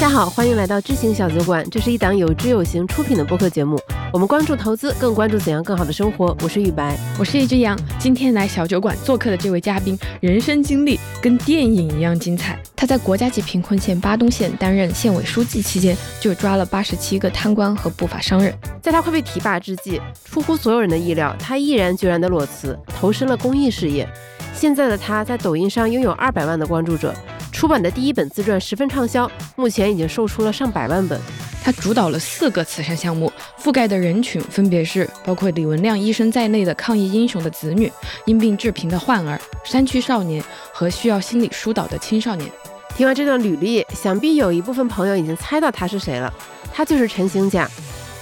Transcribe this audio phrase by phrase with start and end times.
[0.00, 3.78] 大家好，欢迎来到知行小酒馆，这是一档有知有行出品的播客节目。
[4.10, 6.34] 我们关注投资，更关注怎样更好的生活。
[6.40, 7.78] 我是雨白，我是一只羊。
[7.98, 12.58] 今天来小酒馆做客的这位嘉宾，人生经历跟电影一样精彩。
[12.74, 18.54] 他在国家级贫困县巴东县担任县委书记期间，就抓了八十七个贪官和不法商人。
[18.80, 24.08] 在他快被提拔之际，出乎所有人的意料，他毅然决然的裸辞，投身了公益事业。
[24.54, 27.14] 现在的他在抖音上拥有二百万的关注者。
[27.52, 31.20] 出版的第一本自传十分畅销，目前已经售出了上百万本。
[31.62, 33.30] 他主导了四个慈善项目，
[33.62, 37.92] 覆盖的人群分别是包括李文亮医生在内的抗疫英雄的子女、
[38.24, 40.42] 因病致贫的患儿、山区少年
[40.72, 42.50] 和需要心理疏导的青少年。
[42.96, 46.32] 听完这段履历，想必有一部分朋友已经猜到他是谁了。
[46.72, 47.68] 他就是陈行甲。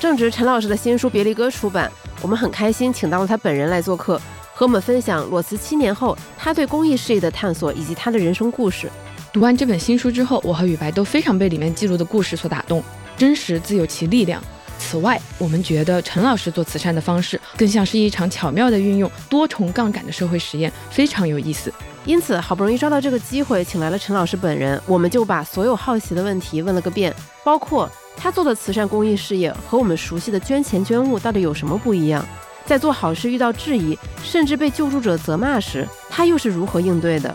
[0.01, 1.91] 正值陈老师的新书《别离歌》出版，
[2.23, 4.21] 我们很开心请到了他本人来做客，
[4.59, 8.91] 和我们分享裸辞七年后他对公益事业的探索以及他的人生故事。
[9.33, 12.83] 读完这本新书之后，我和雨白都非常被里面记录的故事所打动，
[13.17, 14.43] 真实自有其力量。
[14.77, 21.73] 此外，我们觉得陈老师做慈善的方式更像是一场巧妙的运用多重杠杆的社会实验，非常有意思。
[22.05, 27.15] 因此，好不容易抓到这个机会，请来了陈老师本人，我们就把所有好奇的问题问了个遍，
[27.45, 32.27] 包括他做的慈善公益事业和我们熟悉的捐钱捐物到底有什么不一样，
[32.69, 37.35] 在做好事遇到质疑，甚至被救助者责骂时，他又是如何应对的？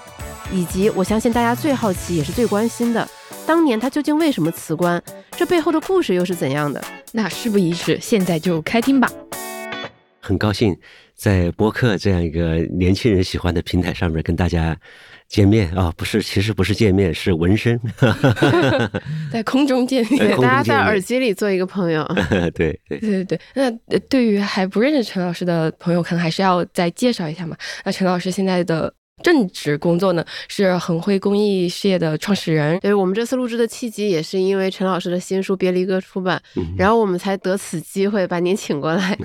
[0.51, 3.09] 以及我相信大家最好奇也是最关心的，
[3.43, 5.01] 当年他究竟为什么辞官？
[5.31, 6.79] 这背后的故事又是怎样的？
[7.11, 9.11] 那事不宜迟，现在就开听吧。
[10.19, 10.77] 很高兴
[11.15, 14.77] 在播客这样一个年轻人喜欢的平台上面跟大家
[15.33, 17.79] 见面啊，不是，其实不是见面，是纹身
[19.33, 22.05] 在空中见面，大家在耳机里做一个朋友。
[22.53, 23.39] 对对对对对。
[23.55, 27.57] 那对于还不认识陈老师的朋友，可能还是要再介绍一下嘛。
[27.83, 28.93] 那陈老师现在的。
[29.21, 32.77] 正职工作呢是恒辉公益事业的创始人。
[32.79, 36.41] 对我们这次录制的契机也是因为陈老师的新书《别离歌》出版，
[36.75, 39.17] 然后我们才得此机会把您请过来。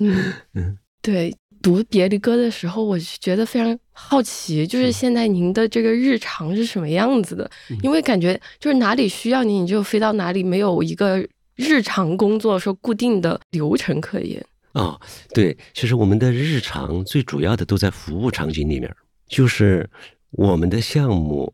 [0.00, 1.32] 嗯，对，
[1.64, 7.50] 读《别的歌》的时候，我觉得非常好奇，就是现在您的这个日常是什么样子的？
[7.82, 11.26] 因为感觉就是哪里需要你，你就飞到哪里，没有一个
[11.56, 14.44] 日常工作说固定的流程可言。
[14.72, 15.00] 哦，
[15.32, 18.94] 对，其实我们的日常最主要的都在服务场景里面。
[19.26, 19.88] 就是
[20.32, 21.50] 我们的项目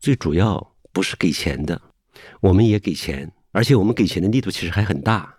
[0.00, 1.80] 最主要不是给钱的，
[2.40, 5.32] 我们也给钱，而且我们给钱的力度其实还很大。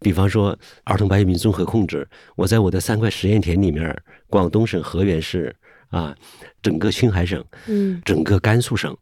[0.00, 3.96] 比方说儿童白血病综合控制，我在我的三块实验田里面，
[4.28, 5.54] 广东省河源市
[5.90, 6.16] 啊，
[6.62, 8.96] 整个青海省，嗯，整个甘肃省，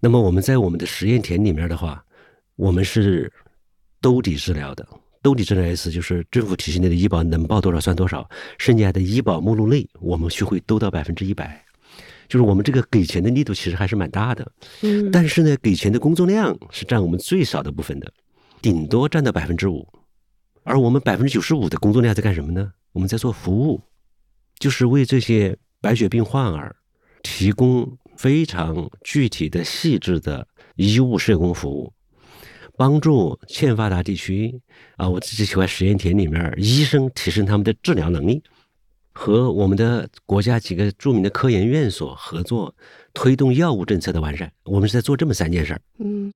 [0.00, 2.02] 那么我们在我们的实验田里面的话，
[2.56, 3.30] 我们是
[4.00, 4.86] 兜底治疗的。
[5.22, 11.64] 兜底治疗意思就是政府体系内的医保能报多少算多少，剩下的医保目录内我们就会兜到百分之一百，
[12.28, 14.52] 就是我们这个给钱的力度其实还是蛮大的，
[14.82, 18.12] 嗯，但是呢，给钱的工作量是占我们最少的部分的，
[18.60, 19.88] 顶多占到百分之五，
[20.64, 22.72] 而我们百分之九十五的工作量在干什么呢？
[22.92, 23.80] 我们在做服务，
[24.58, 26.74] 就是为这些白血病患儿
[27.22, 31.92] 提供非常具体的、细致的医务社工服务。
[32.76, 34.60] 帮助欠发达地区
[34.96, 38.42] 啊，我自己喜欢实验田里面医生提升他们的治疗能力，
[39.12, 42.74] 和我们的国家几个著名的科研院所合作，
[43.12, 44.50] 推动药物政策的完善。
[44.64, 45.80] 我们是在做这么三件事儿。
[45.98, 46.32] 嗯。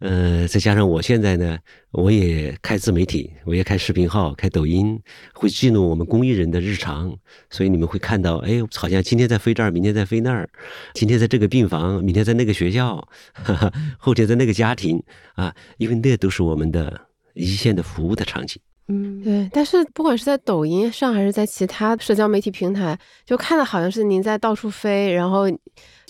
[0.00, 1.58] 呃，再加上我现在呢，
[1.90, 4.98] 我也开自媒体，我也开视频号，开抖音，
[5.34, 7.14] 会记录我们公益人的日常，
[7.50, 10.48] 所以你们会看到，哎，好像今天在飞这儿，明天在飞那儿，
[10.94, 13.06] 今天在这个病房，明天在那个学校，
[13.98, 15.02] 后天在那个家庭
[15.34, 16.98] 啊，因为那都是我们的
[17.34, 18.58] 一线的服务的场景。
[18.88, 19.48] 嗯，对。
[19.52, 25.44] 但是不管是在抖音上还是在其他社交媒体平台，就看的好像是您在到处飞，然后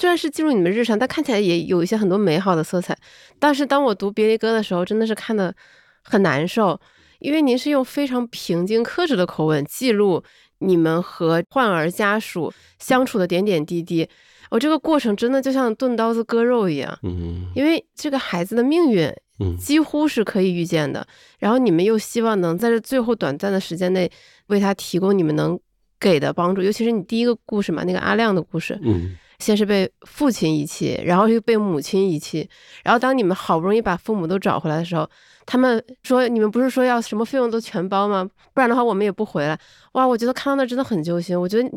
[0.00, 2.97] 虽然是记录你们日常，但看起来也有一些很多美好的色彩。
[3.38, 5.55] 但是当我读《别离歌》的时候，真的是看的
[6.03, 6.81] 很难受，
[7.19, 10.25] 因为您是用非常平静克制的口吻记录
[10.61, 14.08] 你们和患儿家属相处的点点滴滴。
[14.49, 16.99] 我这个过程真的就像钝刀子割肉一样。
[17.02, 19.12] 嗯，因为这个孩子的命运。
[19.58, 21.06] 几乎是可以预见的，
[21.38, 24.11] 然后你们又希望能在这最后短暂的时间内
[24.49, 25.58] 为他提供你们能
[25.99, 32.48] 给的帮助，尤其是你第一个故事嘛，那个阿亮的故事，嗯，先是被父亲遗弃，然后又被母亲遗弃，
[32.84, 35.08] 然后当你们好不容易把父母都找回来的时候，
[35.46, 38.28] 他们说你们不是说要什么费用都全包吗？
[38.54, 39.58] 不然的话我们也不回来。
[39.92, 41.69] 哇，我觉得看到那真的很揪心，我觉得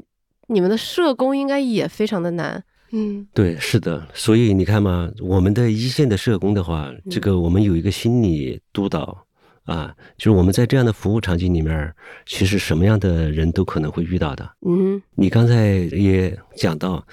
[0.48, 2.64] 你们的社工应该也非常的难。
[2.92, 9.26] 嗯，对，是的，所以你看嘛，我们的一线的社工的话，这个我们有一个心理督导
[9.64, 11.92] 啊，就是我们在这样的服务场景里面，
[12.28, 14.48] 其实什么样的人都可能会遇到的。
[14.68, 17.04] 嗯，你刚才也讲到，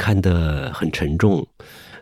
[0.00, 1.46] 看得很沉重，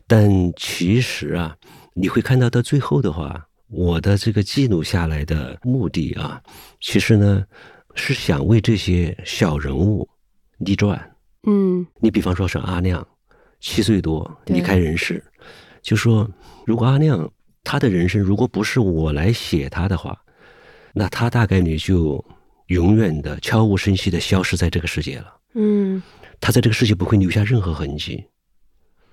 [0.07, 1.57] 但其实啊，
[1.95, 6.41] 你会看到到最后的话，我的这个记录下来的目的啊，
[6.81, 7.45] 其实呢
[7.97, 10.09] 是想为这些小人物
[10.59, 10.97] 立传。
[11.49, 13.05] 嗯，你比方说是阿亮，
[13.59, 15.21] 七岁多离开人世，
[15.83, 16.31] 就说
[16.65, 17.29] 如果阿亮
[17.65, 20.17] 他的人生如果不是我来写他的话，
[20.95, 22.25] 那他大概率就
[22.69, 25.35] 永远的悄无声息的消失在这个世界了。
[25.55, 26.01] 嗯，
[26.41, 28.25] 他在这个世界不会留下任何痕迹。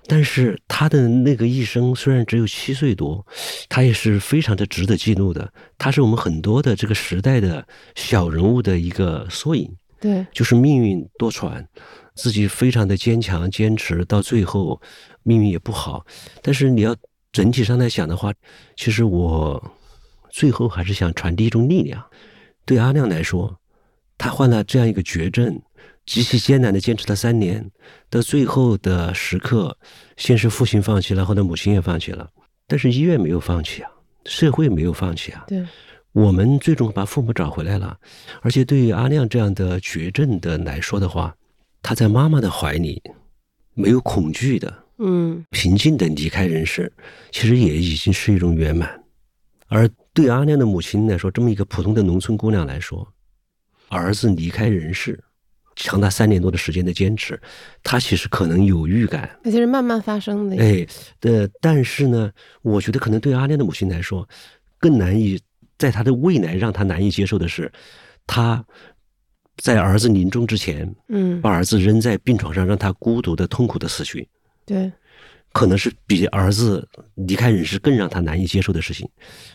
[0.08, 3.26] 但是他的那个一生虽然只有七岁多，
[3.68, 5.52] 他也是非常的值得记录的。
[5.76, 9.68] 他是我们很多的这个时代的小人物的一个缩影。
[9.98, 11.66] 对，就是命运多舛，
[12.14, 14.80] 自己非常的坚强坚持，到最后
[15.24, 16.06] 命运也不好。
[16.40, 16.94] 但是你要
[17.32, 18.32] 整体上来想的话，
[18.76, 19.72] 其实我
[20.30, 22.00] 最后还是想传递一种力量。
[22.64, 23.58] 对阿亮来说，
[24.16, 25.60] 他患了这样一个绝症。
[26.06, 27.68] 极其艰难的坚持了三年，
[28.08, 29.76] 到最后的时刻，
[30.16, 32.30] 先是父亲放弃了，后来母亲也放弃了，
[32.68, 33.90] 但是医院没有放弃啊，
[34.24, 35.44] 社会没有放弃啊。
[35.48, 35.66] 对，
[36.12, 37.98] 我们最终把父母找回来了，
[38.40, 41.36] 而且对于阿亮这样的绝症的来说的话，
[41.82, 43.02] 他在妈妈的怀里，
[43.74, 46.90] 没有恐惧的，嗯，平静的离开人世，
[47.32, 49.02] 其实也已经是一种圆满。
[49.66, 53.06] 而对阿亮的母亲来说，这么一个普通的农村姑娘来说，
[53.88, 55.20] 儿子离开人世。
[55.76, 57.38] 长达三年多的时间的坚持，
[57.82, 60.56] 他其实可能有预感，那就是慢慢发生的。
[60.56, 60.86] 哎，
[61.20, 62.32] 呃，但是呢，
[62.62, 64.26] 我觉得可能对阿亮的母亲来说，
[64.78, 65.38] 更难以
[65.78, 67.70] 在他的未来让他难以接受的是，
[68.26, 68.64] 他
[69.58, 74.26] 在儿子临终之前，嗯，把儿子扔在病床上，让他孤独的、痛苦的死去。
[74.64, 74.90] 对。
[75.56, 79.08] 可能是比儿子离开人世更让他难以接受的事情，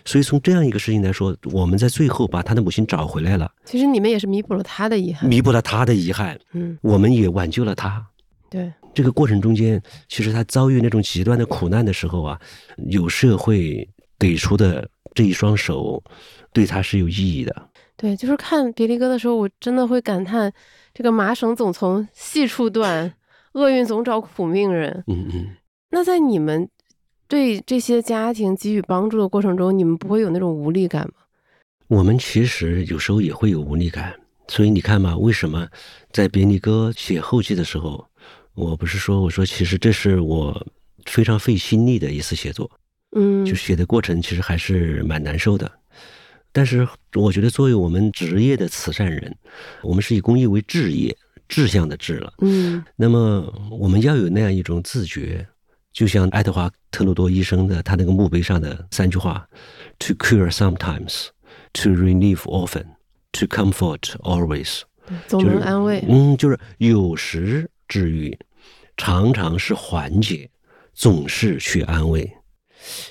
[0.03, 3.51] 所以从这样一个事情来说，我们在最后把他的母亲找回来了。
[3.65, 6.35] 其实你们也是弥补了他的遗憾，弥补了他的遗憾。
[6.53, 8.03] 嗯，我们也挽救了他。
[8.49, 12.41] 对，这个过程中间，其实他遭遇那种极端的苦难的时候啊，
[12.89, 13.87] 有社会
[14.17, 16.03] 给出的这一双手，
[16.51, 17.69] 对他是有意义的。
[17.95, 20.51] 对，就是看《别离歌》的时候，我真的会感叹，
[20.95, 23.13] 这个麻绳总从细处断，
[23.51, 25.03] 厄运总找苦命人。
[25.05, 25.47] 嗯嗯。
[25.91, 26.67] 那在你们
[27.27, 31.13] 对这些家庭给予帮助的过程中，你们不会有那种无力感吗？
[31.87, 34.17] 我们其实有时候也会有无力感，
[34.47, 35.67] 所以你看嘛，为什么
[36.11, 38.07] 在别离哥写后记的时候，
[38.53, 40.65] 我不是说我说其实这是我
[41.05, 42.71] 非常费心力的一次写作，
[43.15, 45.69] 嗯，就写的过程其实还是蛮难受的。
[46.53, 49.35] 但是我觉得作为我们职业的慈善人，
[49.83, 51.17] 我们是以公益为志业，
[51.49, 55.45] 志向的志了，嗯，那么我们要有那样一种自觉。
[55.93, 59.45] 就像爱德华·特鲁多医生的他那个墓碑上的三句话
[59.99, 61.27] ：“To cure sometimes,
[61.73, 62.85] to relieve often,
[63.33, 64.81] to comfort always。”
[65.27, 66.03] 总能安慰。
[66.07, 68.37] 嗯，就是有时治愈，
[68.95, 70.49] 常常是缓解，
[70.93, 72.31] 总是去安慰。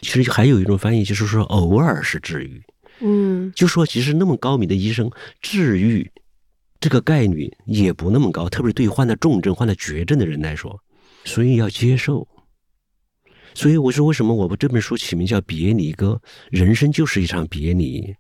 [0.01, 2.63] 其实还有一种翻译，就是说偶尔是治愈。
[3.01, 5.11] 嗯，就说其实那么高明的医生，
[5.43, 6.11] 治愈
[6.81, 10.81] 这个概率也不那么高，特别是对患了重症、患了绝症的人来说，
[11.27, 12.27] 所以要接受。
[13.55, 16.21] 所以我说，为什么我把这本书起名叫《别离歌》？
[16.51, 18.15] 人生就是一场别离。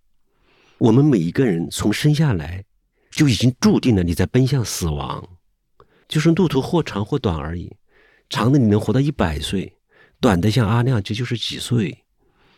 [0.79, 2.65] 我们每一个人从生下来
[3.11, 5.29] 就已经注定了你在奔向死亡，
[6.09, 7.70] 就是路途或长或短而已。
[8.29, 9.72] 长的你能活到一百岁，
[10.20, 11.96] 短的像阿亮，这就是几岁。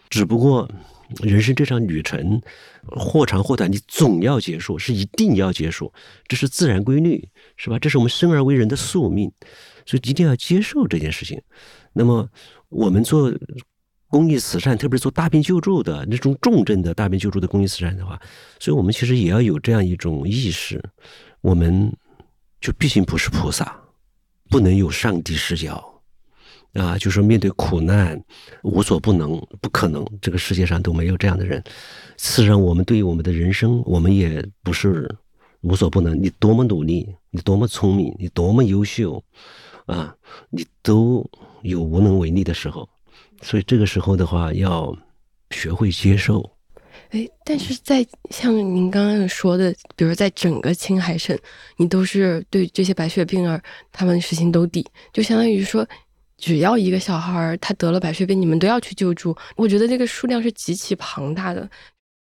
[0.09, 0.71] 只不过
[1.23, 2.41] 人生这场旅程，
[2.87, 5.93] 或长或短，你总要结束，是一定要结束，
[6.29, 7.26] 这是自然规律，
[7.57, 7.79] 是吧？
[7.79, 9.33] 这是我们生而为人的宿命，
[9.87, 11.41] 所以一定要接受这件事情。
[11.92, 12.28] 那么。
[12.75, 13.30] 我们做
[14.08, 18.18] 公益慈善，特别是做大病救助的那种重症的大病救助的公益慈善的话，
[18.58, 20.82] 所以我们其实也要有这样一种意识：，
[21.42, 21.94] 我们
[22.62, 23.78] 就毕竟不是菩萨，
[24.49, 26.02] 不能有上帝视角
[26.72, 28.18] 啊，就说面对苦难
[28.62, 31.62] 无所不能，不可能，这个世界上都没有这样的人。
[32.16, 35.14] 事实上，我们对于我们的人生，我们也不是
[35.61, 36.18] 无所不能。
[36.18, 39.22] 你多么努力，你多么聪明，你多么优秀。
[39.84, 40.14] 啊，
[40.49, 41.28] 你都
[41.62, 42.88] 有无能为力的时候，
[43.40, 44.97] 所以这个时候的话，要
[45.50, 46.49] 学会接受。
[47.11, 51.38] 哎，但是在像您刚刚说的，比如在整个青海省，
[51.76, 55.87] 你都是对这些白血病儿他们实行兜底，就相当于说，
[56.38, 59.37] 只要一个小孩儿他得了白血病，你们都要去救助。
[59.57, 61.69] 我觉得这个数量是极其庞大的。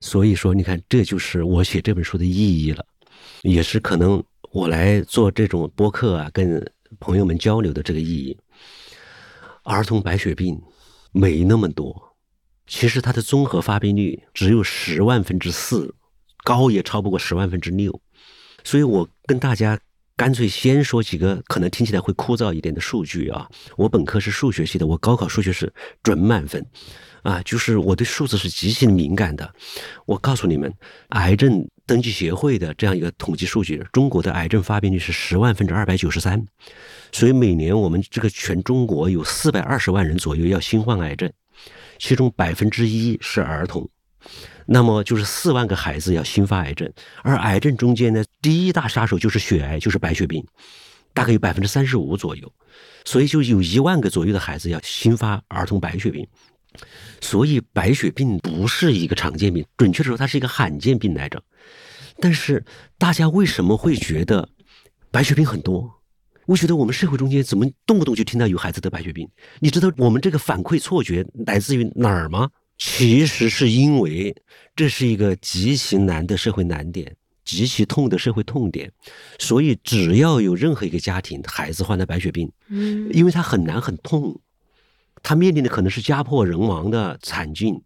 [0.01, 2.85] 所以说，你看，这就是我写这本书的意义了，
[3.43, 6.65] 也是可能我来做这种播客啊，跟。
[6.99, 8.35] 朋友们交流的这个意义，
[9.69, 10.59] 儿童白血病
[11.11, 12.17] 没那么多，
[12.65, 15.93] 其实它的综合发病率只有十万分之四，
[16.43, 18.01] 高也超不过十万分之六，
[18.63, 19.79] 所以我跟大家
[20.15, 23.47] 干脆先说几个可能听起来会枯燥一点的数据啊。
[23.77, 25.71] 我本科是数学系的，我高考数学是
[26.01, 26.65] 准满分，
[27.21, 29.53] 啊，就是我对数字是极其敏感的。
[30.07, 30.73] 我告诉你们，
[31.09, 36.45] 癌症登记协会的这样一个统计数据，中国的癌症发病率是十万分之二百九十三，
[37.11, 41.31] 所以每年我们这个全中国有四百二十万人左右要新患癌症，
[41.97, 43.89] 其中百分之一是儿童。
[44.67, 46.87] 那么就是四万个孩子要新发癌症，
[47.23, 50.45] 而癌症中间呢，第一大杀手就是血癌，就是白血病，
[51.11, 52.53] 大概有百分之三十五左右，
[53.03, 56.27] 所以就有一万个左右的孩子要新发儿童白血病。
[57.21, 61.41] 所以白血病不是一个常见病，准确的说，它是一个罕见病来着。
[62.19, 62.63] 但是
[62.97, 64.49] 大家为什么会觉得
[65.11, 66.01] 白血病很多？
[66.45, 69.29] 我觉得我们社会中间怎么动不动就听到有孩子得白血病？
[69.59, 72.49] 你知道我们这个反馈错觉来自于哪儿吗？
[72.77, 74.35] 其实是因为
[74.75, 78.91] 这是一个极其难的社会难点，极其痛的社会痛点，
[79.37, 84.39] 所以只要有任何一个家庭孩子患了白血病，嗯，因为他很难很痛，
[85.21, 87.81] 他面临的可能是家破人亡的惨境，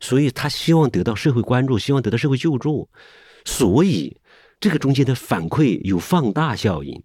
[0.00, 2.88] 所以他希望得到社会关注，希望得到社会救助，
[3.44, 4.16] 所以
[4.60, 7.02] 这个中间的反馈有放大效应，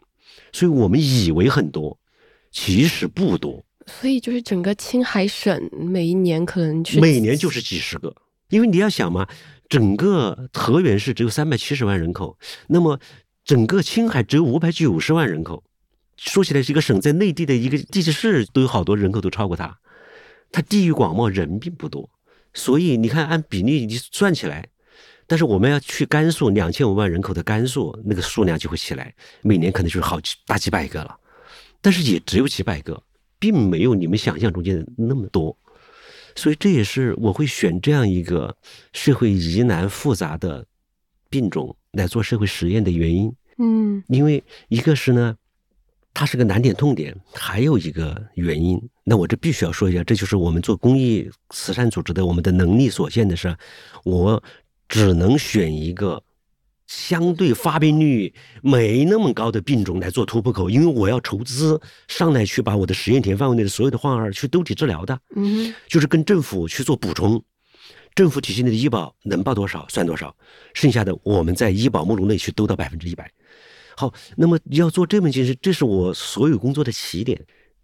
[0.52, 1.98] 所以我们以为很多，
[2.52, 3.64] 其实不多。
[3.88, 8.16] 所以就是整个青海省每一年可能每年就是几十个，
[8.50, 9.28] 因为你要想嘛，
[9.68, 13.00] 整个河源市只有三百七十万人口，那么
[13.44, 15.64] 整个青海只有五百九十万人口，
[16.30, 19.78] 说起来是一个省，在内地的一个地级市都有好多人口都超过它，
[20.52, 22.10] 它地域广袤，人并不多，
[22.54, 24.68] 所以你看按比例你算起来，
[25.26, 31.18] 但是我们要去甘肃两千五万人口的甘肃，那个数量就会起来，每年可能就是好几大几百个了，
[31.82, 33.02] 但是也只有几百个。
[33.42, 35.58] 并没有你们想象中间的那么多，
[36.36, 38.56] 所以这也是我会选这样一个
[38.94, 40.64] 社会疑难复杂的
[41.28, 43.36] 病种来做社会实验的原因。
[43.58, 45.36] 嗯，因为一个是呢，
[46.14, 53.56] 它是个难点痛点，还有一个原因，那我这必须要说一下，这就是我们做公益慈善组织的我们的能力所限的是，
[54.04, 54.44] 我
[54.88, 56.22] 只能选一个。
[56.88, 67.42] 相对发病率没那么高的病种来做突破口，因为我要筹资上来去把我的实验田范围内的所有的患儿去兜底治疗的，嗯，就是跟政府去做补充，
[68.14, 70.36] 政府体系内的医保能报多少算多少，
[70.74, 73.32] 剩下的我们在医保目录内去兜到百分之一百。
[73.96, 77.40] 好，那么要做这门件事，这是我所有工作的起点。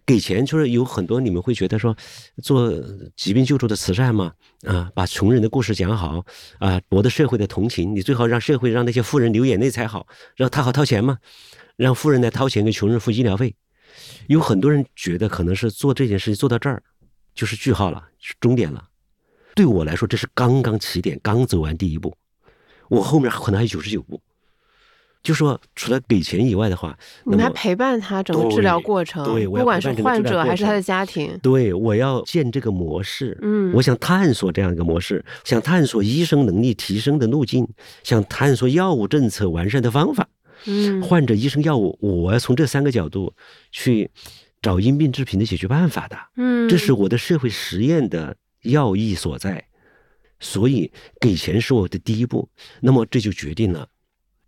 [0.06, 1.94] 给钱就是有很多，你们会觉得说，
[2.42, 2.74] 做
[3.18, 4.32] 疾病救助的慈善嘛，
[4.66, 6.26] 啊，把穷人的故事讲好，
[6.60, 11.18] 啊，博得社会的同情，你最好让社会让那些富人流眼泪才好，让他好掏钱嘛，
[11.76, 13.54] 让富人来掏钱给穷人付医疗费。
[14.28, 16.82] 有很多人觉得可能是做这件事情做到这儿
[17.36, 18.82] 就是句号了，是终点了。
[19.56, 22.16] 对我来说，这是刚刚起点，刚走完第一步，
[22.88, 24.22] 我后面可能还有九十九步。
[25.28, 37.68] 就说除了给钱以外的话，你还陪伴他整个治疗过程，对，不管是患者还是他的家庭，对，我要建这个模式，嗯，我想探索这样一个模式，想探索医生能力提升的路径，
[38.04, 40.26] 想探索药物政策完善的方法，
[40.64, 43.34] 嗯，患者、医生、药物，我要从这三个角度
[43.70, 44.10] 去
[44.62, 49.62] 找因病致贫的解决办法的，嗯，这是我的社会实验的要义所在，
[50.40, 52.48] 所以给钱是我的第一步，
[52.80, 53.90] 那么这就决定了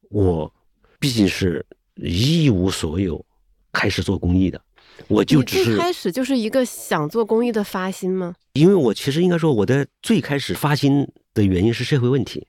[0.09, 0.53] 我。
[0.99, 1.65] 毕竟是
[1.95, 3.25] 一无所有
[3.71, 4.61] 开始做公益的，
[5.07, 8.35] 我就只是开始就是一个想做公益的发心吗？
[8.53, 12.45] 因为我其实应该说，我的最开始发心的原因是社会问题，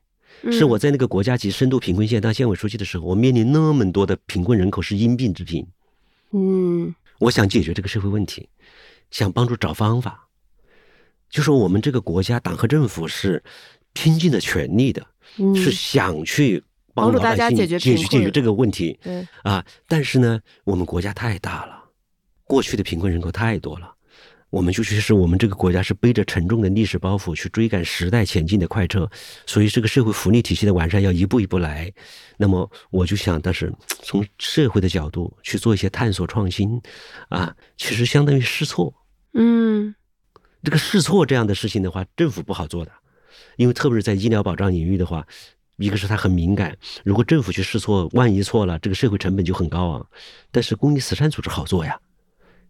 [0.50, 5.64] 是我在那个国家级深度贫困县当县委书记的时候，我面临那么多的贫困人口是因病致贫，
[6.32, 8.48] 嗯，我想解决这个社会问题，
[9.10, 10.26] 想帮助找方法，
[11.28, 13.42] 就说我们这个国家党和政府是
[13.92, 15.06] 拼尽了全力的，
[15.54, 16.64] 是想去。
[17.00, 21.84] 帮助大家解决解决解决这个问题，对啊，但是呢，我们国家太大了，
[22.44, 23.92] 过去的贫困人口太多了，
[24.50, 29.08] 我们就确实我们这个国家是背着沉重的历史包袱去追赶时代前进的快车，
[29.46, 31.92] 所以这个社会福利体系的完善要一步一步来。
[32.36, 36.80] 那么我就想，但是从社会的角度去做一些探索创新，
[37.28, 38.92] 啊，其实相当于试错。
[39.34, 39.94] 嗯，
[40.64, 42.90] 这个试错这样的事情的话，政府不好做的，
[43.56, 45.24] 因为特别是在医疗保障领域的话。
[45.80, 50.06] 一个是它很敏感，如果政府去试错，万一错了，这个社会成本就很高啊。
[50.52, 51.98] 但是公益慈善组织好做呀，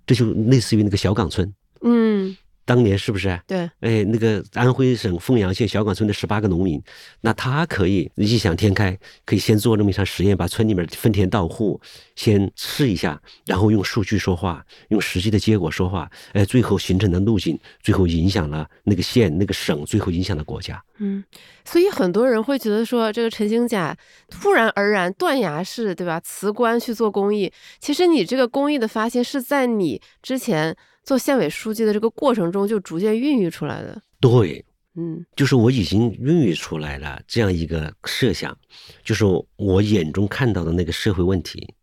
[0.07, 1.53] 这就类似于那个小岗村，
[1.83, 2.37] 嗯，
[2.71, 3.37] 当年是不是？
[3.49, 6.81] 对，哎，那个安徽省凤阳县小岗村的十八个农民，
[7.21, 11.81] 那他可以异想天开，可以先做那么一场实验，把村里面分田到户
[12.15, 20.81] 先试一下，然后用数据说话，用实际的结果说话，哎，最后形成的路径，最后影响了那个县、那个省，最后影响了国家。
[20.99, 21.25] 嗯，
[21.65, 23.97] 所以很多人会觉得说，这个陈兴甲
[24.31, 26.21] 突然而然断崖式，对吧？
[26.21, 30.77] 辞官去做公益，其实你这个公益的发现是在你之前。
[31.05, 34.01] 做县委书记的这个过程中，就逐渐孕育出来的。
[34.21, 34.65] 对，
[34.97, 38.57] 嗯，就是我已经孕育出来了这样一个设想，
[39.03, 39.25] 就是
[39.57, 41.75] 我眼中看到的那个社会问题，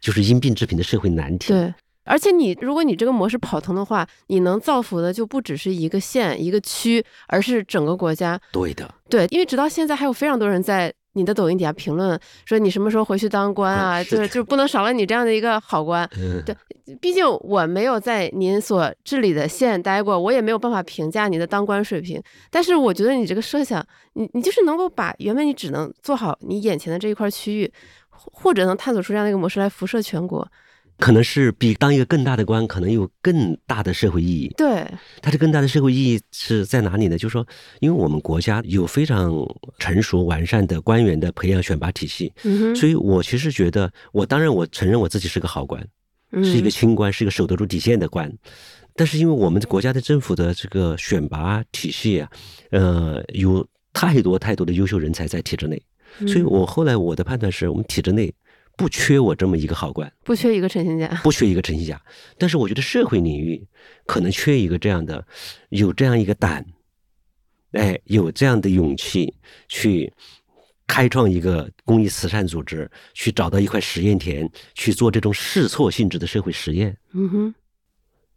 [0.00, 1.48] 就是因病致贫的社会难题。
[1.52, 1.72] 对，
[2.04, 8.40] 而且你如果你这个模式跑通的话，你能造福的就不只是一个县、一个区，而是整个国家。
[8.50, 10.92] 对的，对，因为直到现在还有非常多人在。
[11.14, 14.02] 你的抖音底下评论说你什么时候回去当官啊？
[14.02, 16.08] 就是就不能少了你这样的一个好官。
[16.44, 16.56] 对，
[17.00, 22.22] 毕竟我没有在您所治理的县待过，我也没有办法评价你的当官水平。
[22.50, 27.72] 但是我觉得你这个设想，你你就是能够把原本你只能做好你眼前的这一块区域，
[28.10, 30.46] 或者能探索出这样的一个模式来辐射全国。
[31.02, 34.54] 可能是比当一个更大的官，可能有更大的社会意义。
[34.56, 34.86] 对，
[35.20, 37.18] 它的更大的社会意义是在哪里呢？
[37.18, 37.44] 就是说，
[37.80, 39.32] 因为我们国家有非常
[39.80, 42.32] 成熟完善的官员的培养选拔体系，
[42.76, 45.84] 所以我其实觉得，我当然我承认我自己是个好官，
[46.34, 48.32] 是一个清官，是一个守得住底线的官。
[48.94, 52.30] 但是因为我们国家的政府的这个选拔体系啊，
[52.70, 55.82] 呃，有太多太多的优秀人才在体制内，
[56.28, 58.32] 所以我后来我的判断是我们体制内。
[58.82, 62.02] 不缺我这么一个好官，不缺一个陈兴甲，不缺一个陈兴甲。
[62.36, 63.64] 但是我觉得社会领域
[64.06, 65.24] 可能缺一个这样的，
[65.68, 66.66] 有这样一个胆，
[67.74, 69.32] 哎，有这样的勇气
[69.68, 70.12] 去
[70.88, 76.98] 开创一个公益慈善组织，去找到一块实验田，去做这种试错性质的社会实验。
[77.12, 77.54] 嗯哼，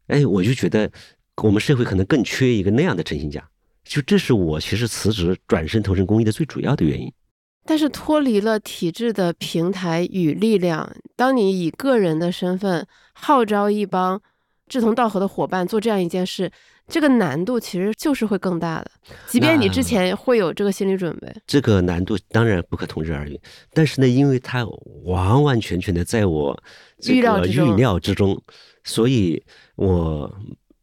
[0.05, 0.91] 哎，我就觉得
[1.37, 3.43] 我们社会可能更缺一个那样的陈兴甲。
[3.83, 7.11] 就这是我其实辞职转身投身公益的最主要的原因。
[7.65, 14.21] 但是脱离了体制的平台与力量，当你以个人的身份号召一帮
[14.67, 16.51] 志同道合的伙伴做这样一件事，
[16.87, 18.91] 这个难度其实就是会更大的。
[19.27, 23.39] 即便你之前会有这个心理准备，这个难度当然不可同日而语。
[23.73, 24.63] 但是呢，因为它
[25.03, 26.55] 完完全全的在我
[27.07, 28.39] 预料预料之中，
[28.83, 29.43] 所以
[29.75, 30.31] 我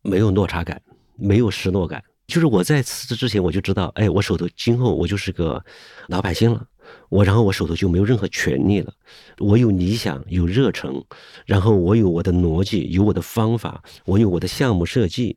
[0.03, 0.83] 没有落差感，
[1.17, 2.03] 没有失落感。
[2.27, 5.63] 就是我在辞职之前，我就知道，哎，我手头今后我就是个
[6.09, 6.65] 老百姓了。
[7.09, 8.93] 我然后我手头就没有任何权利了，
[9.39, 11.05] 我有理想有热忱，
[11.47, 15.37] 然后我有我的逻辑有我的方法，我有我的项目设计，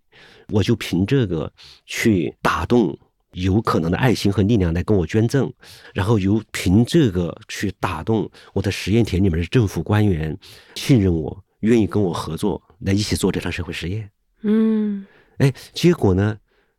[0.50, 1.52] 我就凭这个
[1.86, 2.98] 去打动
[3.34, 5.52] 有可能的爱心和力量来跟我捐赠，
[5.94, 10.38] 然后由凭这个去打动我的实验田里面的政府官员
[10.76, 14.10] 信任我，愿意跟我合作来一起做这场社会实验。
[14.44, 15.06] 嗯，
[15.40, 16.38] 哎，结果呢，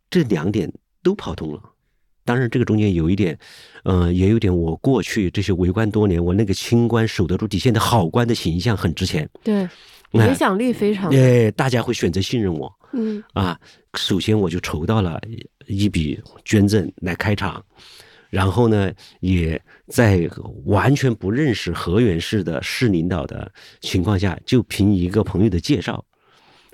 [0.08, 1.60] 这两点都跑通了。
[2.26, 3.38] 当然，这个中间有一点，
[3.84, 9.66] 嗯，也有点我过去这些为官多年，我那个清官守得住底线的好官的形象很值钱，对，
[10.10, 13.56] 影响力非常，哎，大家会选择信任我，嗯，啊，
[13.94, 15.20] 首先我就筹到了
[15.68, 17.64] 一笔捐赠来开场，
[18.28, 20.28] 然后呢，也在
[20.64, 26.04] 完全不认识河源市的市领导的情况下，就凭一个朋友的介绍，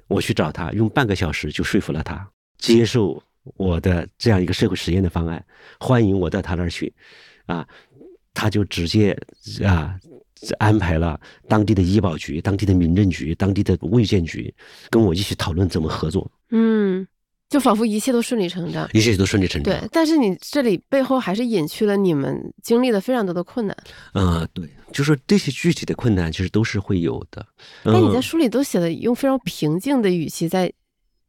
[0.09, 3.23] 我去找他，用半个小时就说服了他接受。
[3.57, 5.45] 我的这样一个社会实验的方案，
[5.81, 6.93] 欢迎我到他那儿去，
[7.47, 7.67] 啊，
[8.33, 9.17] 他就直接
[9.65, 9.99] 啊
[10.59, 14.55] 安排了当地的医保局、当地的民政局、当地的卫健局，
[14.91, 16.31] 跟我一起讨论怎么合作。
[16.51, 17.05] 嗯，
[17.49, 19.75] 就仿佛一切都顺理成章，一切都顺理成章。
[19.75, 23.77] 对，但是你这里背后还是隐去了你们经历了非常多的困难。
[24.15, 27.45] 嗯，对，就说这些具体的困难，其实都是会有的。
[27.83, 30.73] 那你在书里都写的用非常平静的语气在。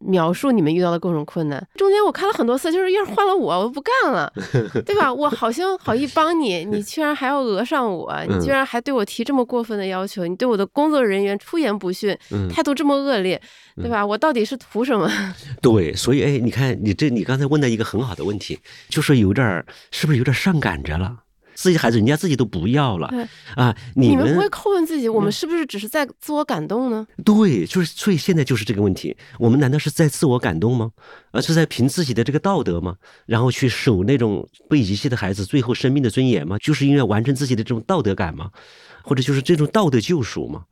[0.05, 4.31] 描述你们遇到的各种困难，中间我看了很多次，就是要是换了我，我不干了，
[4.85, 5.13] 对吧？
[5.13, 12.17] 我好心好意帮你， 你居然还要讹上我，你居然还对我提这么过分的要求，你对我的工作人员出言不逊，
[12.49, 13.41] 态度这么恶劣，
[13.75, 14.05] 对吧？
[14.05, 15.09] 我到底是图什么？
[15.61, 21.22] 对，所以哎，你看你这，你刚才问的一个很好的问题，就是有点儿，是不是有点上赶着了？
[21.55, 23.07] 自己孩子，人家自己都不要了，
[23.55, 23.75] 啊！
[23.95, 27.05] 你们不会叩问自己，我们是不是只是在自我感动呢？
[27.23, 30.91] 对，就是所以现在就是这个问题，我们难道是在自我感动吗？
[31.31, 32.95] 而是在凭自己的这个道德吗？
[33.25, 36.57] 然后去守那种被遗弃的孩子最后生命的尊严吗？
[36.59, 38.51] 就是因为完成自己的这种道德感吗？
[39.03, 40.65] 或者就是这种道德救赎吗？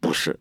[0.00, 0.38] 不是，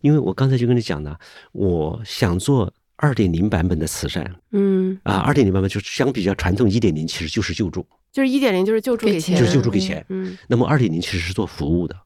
[0.00, 1.18] 因为我刚才就跟你讲了，
[1.52, 7.86] 我想做二点零版本的慈善，嗯，啊，二点零版本就相比较传统一点零，其实就是救助。
[8.12, 10.04] 就是一点零，就是救助给钱，就是救助给钱。
[10.08, 11.96] 嗯，那么二点零其实是做服务的，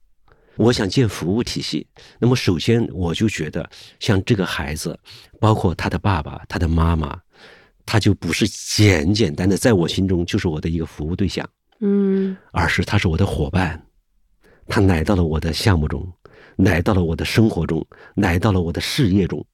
[0.57, 1.87] 我想建服务体系。
[2.19, 3.69] 那么首先我就觉得，
[4.01, 4.99] 像这个孩子，
[5.41, 7.19] 包括他的爸爸、他的妈妈，
[7.87, 11.49] 他就不是简简单的在我心中就是我的一个服务对象，
[11.81, 13.87] 嗯，而是他是我的伙伴，
[14.69, 16.07] 他来到了我的项目中，
[16.57, 17.87] 来到了我的生活中，
[18.17, 19.45] 来到了我的事业中。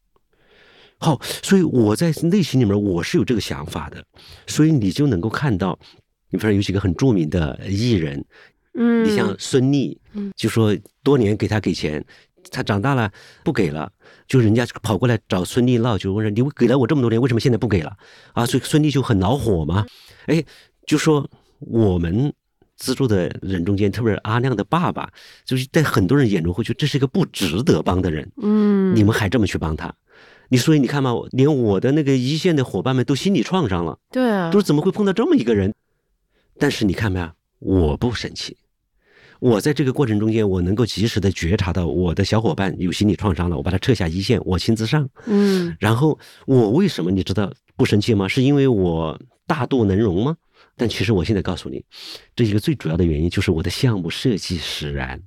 [0.98, 4.04] 好，所以我在内心里面我是有这个想法的，
[4.46, 5.78] 所以你就能够看到，
[6.30, 8.24] 你比如说有几个很著名的艺人，
[8.74, 12.04] 嗯，你像孙俪，嗯就说多年给他给钱，
[12.50, 13.10] 他长大了
[13.44, 13.90] 不给了，
[14.26, 17.96] 就人家跑过来找孙俪闹，就问说你给了我这么多年，为什么现在不给了？
[18.32, 19.86] 啊，所以孙俪就很恼火嘛，
[20.26, 20.42] 哎，
[20.86, 22.32] 就说我们
[22.76, 25.10] 资助的人中间，特别是阿亮的爸爸，
[25.44, 29.92] 就是在很多人眼中会觉得这是一个不值得帮的人，嗯，你们还这么去帮他。
[30.48, 35.74] 你所以你看嘛，连我的那个一线的伙伴们都心理创伤了，对啊，都是怎么会碰到这么一个人？
[36.60, 38.56] 但是你看没有，我不生气，
[39.40, 45.08] 我在这个过程中间，我能够及时的觉察到我的小伙伴有心理创伤了，我把他撤下一线，我亲自上。
[45.26, 48.28] 嗯然后我为什么你知道不生气吗？
[48.28, 50.36] 是因为我大度能容吗？
[50.76, 51.82] 但其实我现在告诉你，
[52.36, 55.22] 这一个最主要的原因就是我的项目设计使然。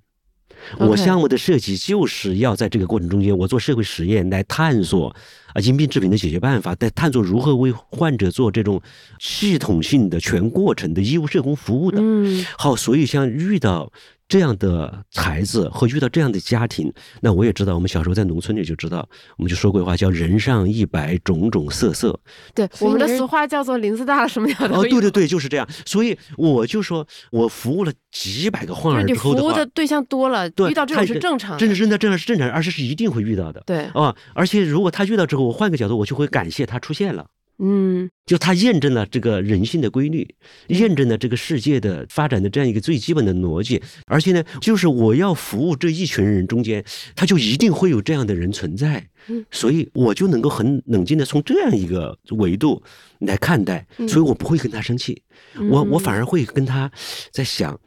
[0.78, 5.16] 我项目的设计就是要在这个过程中间，我做社会实验来探索
[5.54, 8.82] 啊因病致贫的解决办法，在探索如何为患者做这种
[9.20, 12.00] 系统性的全过程的医务社工服务的。
[12.02, 13.92] 嗯好，所以像遇到
[14.34, 16.92] 这样的孩子和遇到这样的家庭，
[17.22, 22.20] 那我也知道，我们小时候在农村里就知道，我们就说过一话叫“人上一百，种种色色
[22.56, 24.58] 对，我们的俗话叫做林子大了什么鸟”。
[24.68, 24.90] 都哦，有。
[24.90, 25.70] 对对对，就是这样。
[25.86, 31.60] 所以我就说我服务了几百个患儿之后的话服务的，对象多了，对遇到这种是正常的。
[31.60, 33.62] 真的真的这样是正常，而且是一定会遇到的。
[33.68, 37.28] 对，啊，而且如果他遇到之后，我换个角度，我就会感谢他出现了。
[37.66, 40.36] 嗯就他验证了这个人性的规律，
[40.68, 46.84] 验证了这个世界的发展的这样一个最基本的逻辑，而且呢，就是我要服务这一群人中间，
[47.16, 52.84] 他就一定会有这样的人存在嗯，所以我就能够很冷静的从这样一个维度
[53.20, 55.22] 来看待，所以我不会跟他生气，
[55.70, 56.92] 我我反而会跟他
[57.32, 57.80] 在想。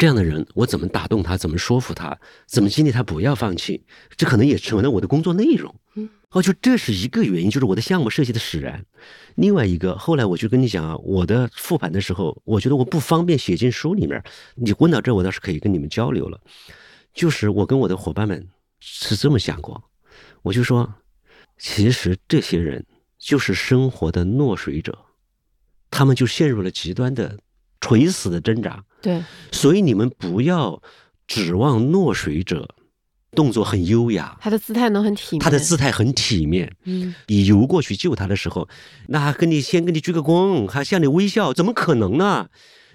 [0.00, 1.36] 这样的人，我怎么打动他？
[1.36, 2.16] 怎么说服他？
[2.46, 3.82] 怎么激励他不要放弃？
[4.16, 5.74] 这可能也成为了我的工作内容。
[5.96, 8.84] 嗯，哦，就这是一个原因，就是我的项目设计的使然。
[9.36, 14.22] 另外一个，后来我就跟你讲啊，我的复盘的时候，我觉得我不方便写进书里面。
[14.54, 16.38] 你问到这，我倒是可以跟你们交流了。
[17.14, 18.46] 就是我跟我的伙伴们
[18.78, 19.82] 是这么想过，
[20.42, 20.92] 我就说，
[21.56, 22.84] 其实这些人
[23.18, 24.96] 就是生活的落水者，
[25.90, 27.38] 他们就陷入了极端的
[27.80, 28.84] 垂死的挣扎。
[29.00, 30.82] 对，所以你们不要
[31.26, 32.68] 指望落水者
[33.32, 35.40] 动作很优雅，他的姿态能很体面。
[35.40, 36.74] 他的姿态很体面。
[36.84, 38.68] 嗯，你游过去救他的时候，
[39.08, 42.48] 那还跟你先跟你鞠个躬，还向你微笑，怎么可能呢？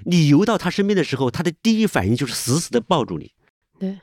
[0.06, 3.32] 你游到他身边的时候，他的第一反应就是死死的抱住你，
[3.80, 4.00] 对，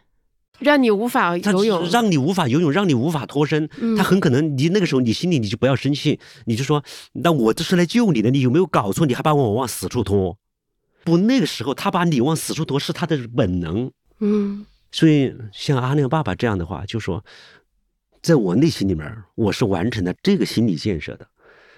[0.59, 1.90] 让你无法他游泳。
[1.90, 3.69] 让你无法游泳，让你无法脱身。
[3.79, 9.05] 嗯他很可能，你那个时候你心里你就不要生气，你就说，那我这是来救你的，你有没有搞错？
[9.05, 10.38] 你还把我往死处拖？
[11.05, 13.90] 不，那个时候他把你往死处拖是他的本能。
[14.21, 17.24] 嗯所以像阿亮爸爸这样的话，就说，
[18.22, 21.26] 在我内心里面，我是完成了这个心理建设的，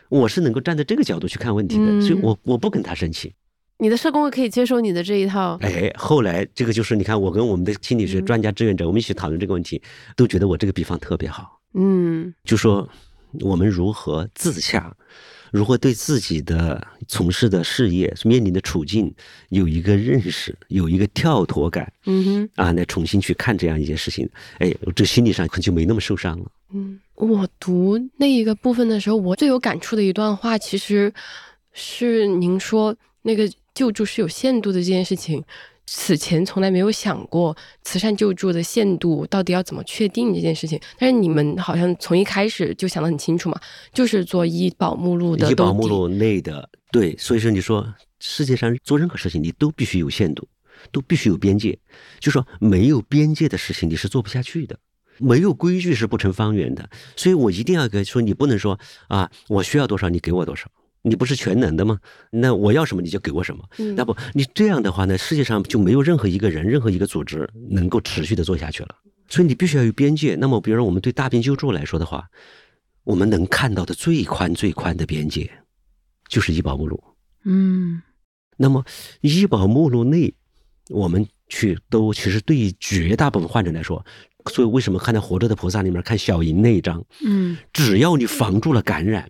[0.08, 3.34] 我是能够站在这个角度去看问题的，嗯所以我我不跟他生气。
[3.78, 5.58] 你的社工会可以接受你的这一套。
[5.60, 9.82] 哎，后来这个就是你看，我跟我们的心理学嗯专家志愿者，我们一起讨论这个问题，
[10.16, 12.88] 都觉得我这个比方特别好，嗯就说
[13.40, 14.94] 我们如何自洽。
[15.52, 19.14] 如何对自己的从事的事业面临的处境
[19.50, 26.46] 有一个认识，有一个跳脱感，嗯哼啊，来重新去看这样一件事情，哎，这心理上可能就没那么受伤了。
[26.72, 31.12] 嗯，我读那一个部分的时候，我最有感触的一段话，其实
[31.72, 35.44] 是您说那个救助是有限度的这件事情。
[35.86, 43.60] 此前从来没有想过慈善救助的限度到底要怎么确定这件事情，但是你们好像从一开始就想得很清楚嘛，
[43.92, 50.48] 就是做医保目录的医保目录内的，对，所以说你说世界上做任何事情，你都必须有限度，
[50.90, 51.78] 都必须有边界，
[52.20, 54.78] 就说没有边界的事情你是做不下去的。
[55.18, 60.68] 没有规矩是不成方圆的，所以我一定要跟说，你不能说啊，我需要多少你给我多少，
[61.02, 61.98] 你不是全能的吗？
[62.30, 68.96] 那我要什么你就给我什么，嗯那不你这样的话呢，世界上就没有任何一个人、任何一个组织能够持续的做下去了。
[69.28, 70.36] 所以你必须要有边界。
[70.36, 72.28] 那么，比如说我们对大病救助来说的话，
[73.04, 75.50] 我们能看到的最宽最宽的边界
[76.28, 77.02] 就是医保目录。
[77.44, 78.00] 嗯
[78.56, 78.84] 那么
[79.22, 80.32] 医保目录内，
[80.90, 84.04] 我们去都其实对于绝大部分患者来说，
[84.52, 89.28] 所以为什么看到《活着的菩萨》里面看小银那一章，嗯只要你防住了感染，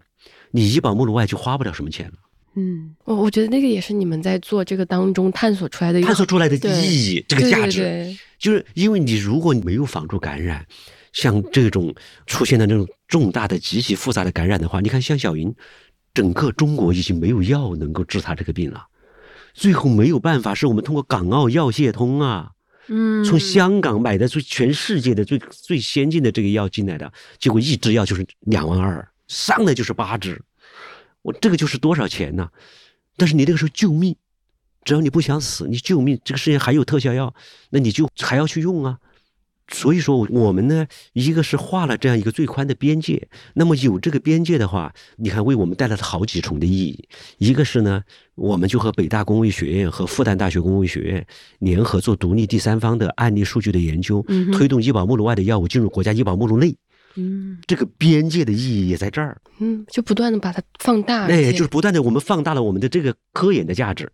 [0.53, 2.13] 你医保目录外就花不了什么钱了。
[2.55, 10.65] 嗯我我觉得那个也是你们在做这个当中探索出来的探索出来的意义，这个价值，对对就是因为你如果没有防住感染，
[11.13, 11.95] 像这种
[12.27, 15.55] 出现的那种重大的、极其复杂的感染的话，你看像小云，
[16.13, 18.85] 整个中国已经没有药能够治他这个病了，
[19.55, 22.51] 最后没有办法，是我们通过港澳药械通啊，
[22.89, 30.43] 嗯，从香港买的最全世界的最最先进的这个药进来的，结果一支药就是两万二，上来就是八支，
[31.23, 32.51] 我这个就是多少钱呢？
[33.17, 34.15] 但是你那个时候救命。
[34.85, 37.33] 只要你不想死，你救命，这个世界还有特效药，
[37.71, 38.99] 那你就还要去用啊。
[39.69, 47.09] 所以说，我们呢，一个是画了这样一个最宽的边界，那么有这个边界的话，你看为我们带来了好几重的意义。
[47.39, 48.03] 一个是呢，
[48.35, 51.25] 我们就和北大公卫学院和复旦大学公卫学院
[51.61, 54.21] 联合做独立第三方的案例数据的研究，
[54.53, 56.77] 推动医保目录外的药物进入国家医保目录内。
[57.15, 59.41] 嗯，这个边界的意义也在这儿。
[59.59, 61.27] 嗯，就不断的把它放大。
[61.27, 64.11] 哎，就是不断的我们放大了我们的这个科研的价值。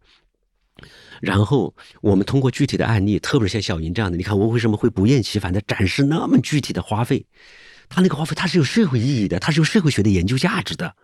[1.20, 7.26] 然后我们通过具体的案例，特别是像小云这样的，你看我为什么会不厌其烦的展示那么具体的花费？
[7.88, 10.94] 他那个花费它是有社会意义的，它是有社会学的研究价值的。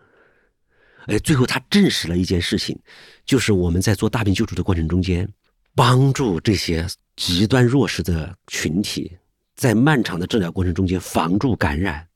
[1.07, 2.79] 哎，最后他证实了一件事情，
[3.25, 5.27] 就是我们在做大病救助的过程中间，
[5.75, 9.11] 帮助这些极端弱势的群体，
[9.55, 12.07] 在漫长的治疗过程中间防住感染，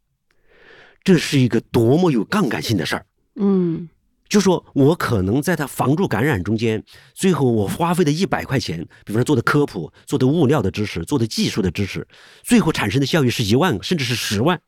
[1.04, 3.06] 这是一个多么有杠杆性的事儿。
[3.36, 3.90] 嗯。
[4.28, 6.84] 就说我可能在他防住感染中间，
[7.16, 12.08] 最后我花费的一百块钱，比方说做的科普、做的物料的支持、做的技术的支持，
[12.44, 14.62] 最后产生的效益是一万，甚至是十万，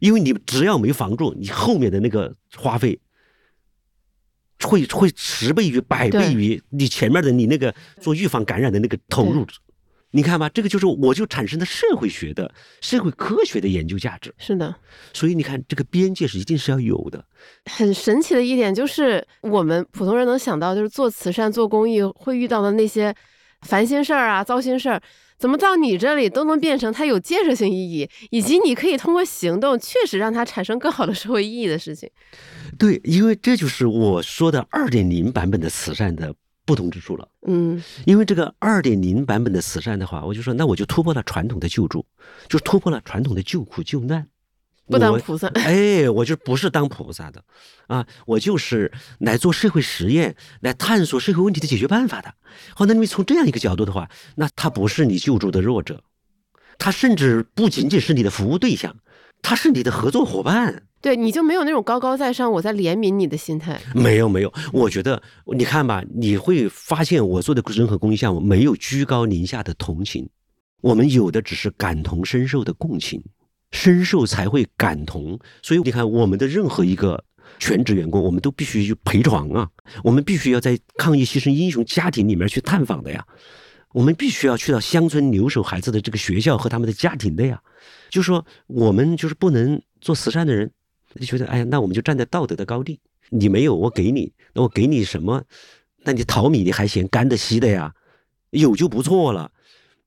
[0.00, 2.98] 因为你只要没防住，你后面的那个花费
[4.60, 9.46] 会会十倍于、百倍于你前面的你那个做预防感染的那个投入。
[10.12, 14.34] 你看吧，这个就是我就产生的社会学的、社会科学的研究价值。
[14.38, 14.74] 是的，
[15.12, 17.24] 所以你看，这个边界是一定是要有的。
[17.66, 23.14] 很神奇的一点就是，我们普通人能想到，就是做慈善、做公益会遇到的那些
[23.62, 25.00] 烦心事儿啊、糟心事儿，
[25.38, 32.10] 怎么到你这里都能变成它有建设性意义，以及你可以通过行动确实让它产生更好的社会意义的事情。
[32.76, 36.34] 对，因为这就是我说的二点零版本的慈善的。
[36.70, 42.06] 不同之处了，嗯，因为这个二点零版本的慈善的话，我就说，那我就突破了传统的救助，
[42.48, 44.28] 就突破了传统的救苦救难，
[44.86, 47.42] 不当菩萨，哎，我就不是当菩萨的，
[47.88, 52.32] 啊，我就是来做社会实验，来探索社会问题的解决办法的。
[52.76, 56.04] 好，那你从这样一个角度的话，那他不是你救助的弱者，
[56.78, 58.96] 他甚至不仅仅是你的服务对象，
[59.42, 60.84] 他是你的合作伙伴。
[61.02, 63.80] 对，你就没有那种高高在上，我在怜悯你的心态。
[63.94, 64.52] 没有，没有。
[64.70, 65.22] 我觉得，
[65.56, 70.28] 你看吧，你会发现我做的任何公益项目没有居高临下的同情，
[70.82, 73.24] 我们有的只是感同身受的共情，
[73.72, 75.38] 深受才会感同。
[75.62, 77.24] 所以你看，我们的任何一个
[77.58, 79.66] 全职员工，我们都必须去陪床啊，
[80.04, 83.26] 我们必须要在抗疫牺牲英雄家庭里面去探访的呀，
[83.94, 87.58] 我们必须要去到乡村留守孩子的这个学校和他们的家庭的呀。
[88.10, 90.70] 就说我们就是不能做慈善的人。
[91.18, 93.00] 就觉得，哎呀，那我们就站在道德的高地。
[93.30, 95.42] 你没有，我给你，那我给你什么？
[96.04, 97.94] 那你淘米你还嫌干的稀的呀？
[98.50, 99.50] 有就不错了。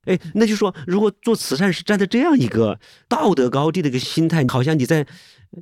[0.04, 5.06] 哎，那就说，如果做慈善是站在这样一个道德高地的一个心态，好像你在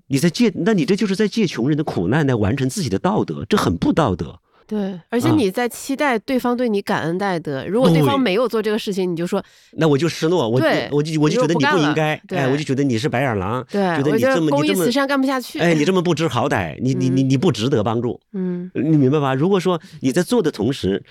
[0.08, 4.40] 你在借，那你这就是在借穷人的苦难来完成自己的道德，这很不道德。
[4.72, 10.58] 对，而且你在期待对方对你感恩戴德，如果对方没有做这个事情，你就说，那我就失落，我
[10.90, 19.34] 我就我就觉得你不应该，哎，我就觉得你是白眼狼，对，觉得你这么公益慈善干不下去，哎，你这么不知好歹，你你你你不值得帮助， 嗯，你明白吧？
[19.34, 21.04] 如果说你在做的同时，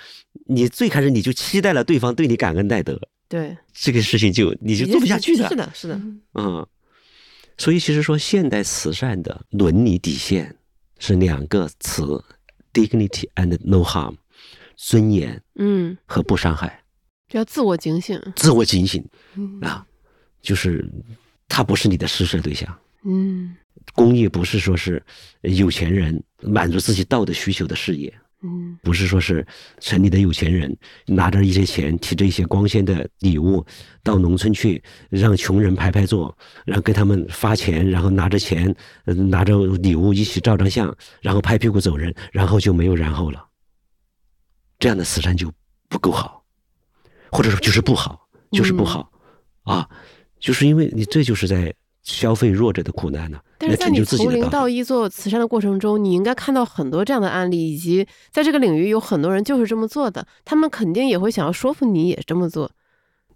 [0.47, 6.01] 你最开始你就期待了对方对你感恩戴德，对，这个事情就你就做不下去了，是的，是的，
[6.33, 6.65] 嗯，
[7.59, 10.55] 所以其实说现代慈善的伦理底线
[10.97, 12.23] 是两个词
[12.73, 14.15] ：dignity and no harm。
[14.77, 16.83] 尊严，嗯，和不伤害，
[17.33, 19.05] 要自我警醒，自我警醒，
[19.61, 19.85] 啊，
[20.41, 20.83] 就是
[21.47, 23.55] 他不是你的施舍对象，嗯，
[23.93, 25.03] 公益不是说是
[25.41, 28.11] 有钱人满足自己道德需求的事业，
[28.43, 29.45] 嗯，不是说是
[29.79, 30.75] 城里的有钱人
[31.05, 33.63] 拿着一些钱，提着一些光鲜的礼物
[34.03, 38.75] 到农村去，让穷人排排坐，然后给他们发钱，然后拿着钱，
[39.05, 43.47] 拿着礼物一起照张相，然后拍屁股走人，然后就没有然后了。
[44.79, 45.53] 这样的慈善就
[45.87, 46.43] 不够好，
[47.31, 49.11] 或者说就是不好，就是不好，
[49.61, 49.87] 啊，
[50.39, 51.71] 就是因为你这就是在
[52.03, 53.39] 消费弱者的苦难呢。
[53.57, 62.71] 但是在你从零到一做慈善的过程中，你应该看到很多这样的案例，以及在这个领域有很多人就是这么做的，他们肯定也会想要说服你也这么做。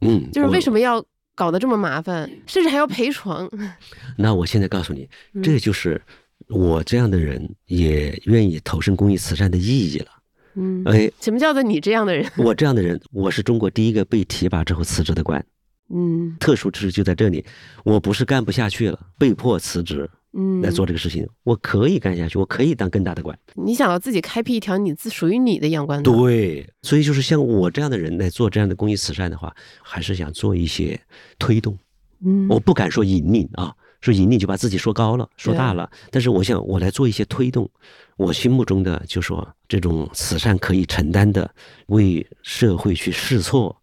[0.02, 1.04] 嗯，就是为什么要
[1.36, 3.50] 搞得这么麻烦，甚至还要赔床？
[4.18, 5.08] 那我现在告诉你，
[5.44, 6.02] 这就是
[6.50, 10.08] 我这样的人也愿意投身公益慈善的意义了。
[10.56, 12.26] 嗯，哎，什么叫做你这样的人？
[12.38, 15.46] 我这样的人，我是中国第一个被提拔之后辞职的官。
[15.90, 17.46] 嗯，特殊之处就在这里，
[17.84, 23.38] 我不是干不下去了，被迫辞职，嗯，来做这个事情，我可以干下去，我可以当更大的官。
[23.54, 26.12] 你想要自己开辟一条你自属于你的阳关道。
[26.12, 31.00] 对，所以就是像我这样的人来做这样的公益慈善的话，还是想做一些
[31.38, 31.78] 推动。
[32.26, 33.72] 嗯，我不敢说引领啊，
[34.02, 35.88] 说引领就把自己说高了、说大了。
[36.10, 37.70] 但是我想，我来做一些推动，
[38.18, 41.48] 我心目中的就说这种慈善可以承担的，
[41.88, 43.80] 为社会去试错，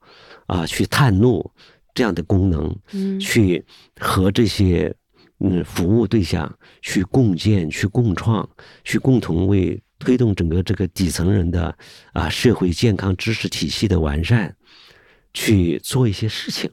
[0.47, 1.49] 啊，去探路。
[1.95, 3.65] 这样的功能，嗯，去
[4.01, 4.95] 和这些
[5.41, 6.51] 嗯服务对象
[6.81, 8.49] 去共建、去共创、
[8.85, 11.77] 去共同为推动整个这个底层人的
[12.13, 14.55] 啊社会健康知识体系的完善，
[15.35, 16.71] 去做一些事情。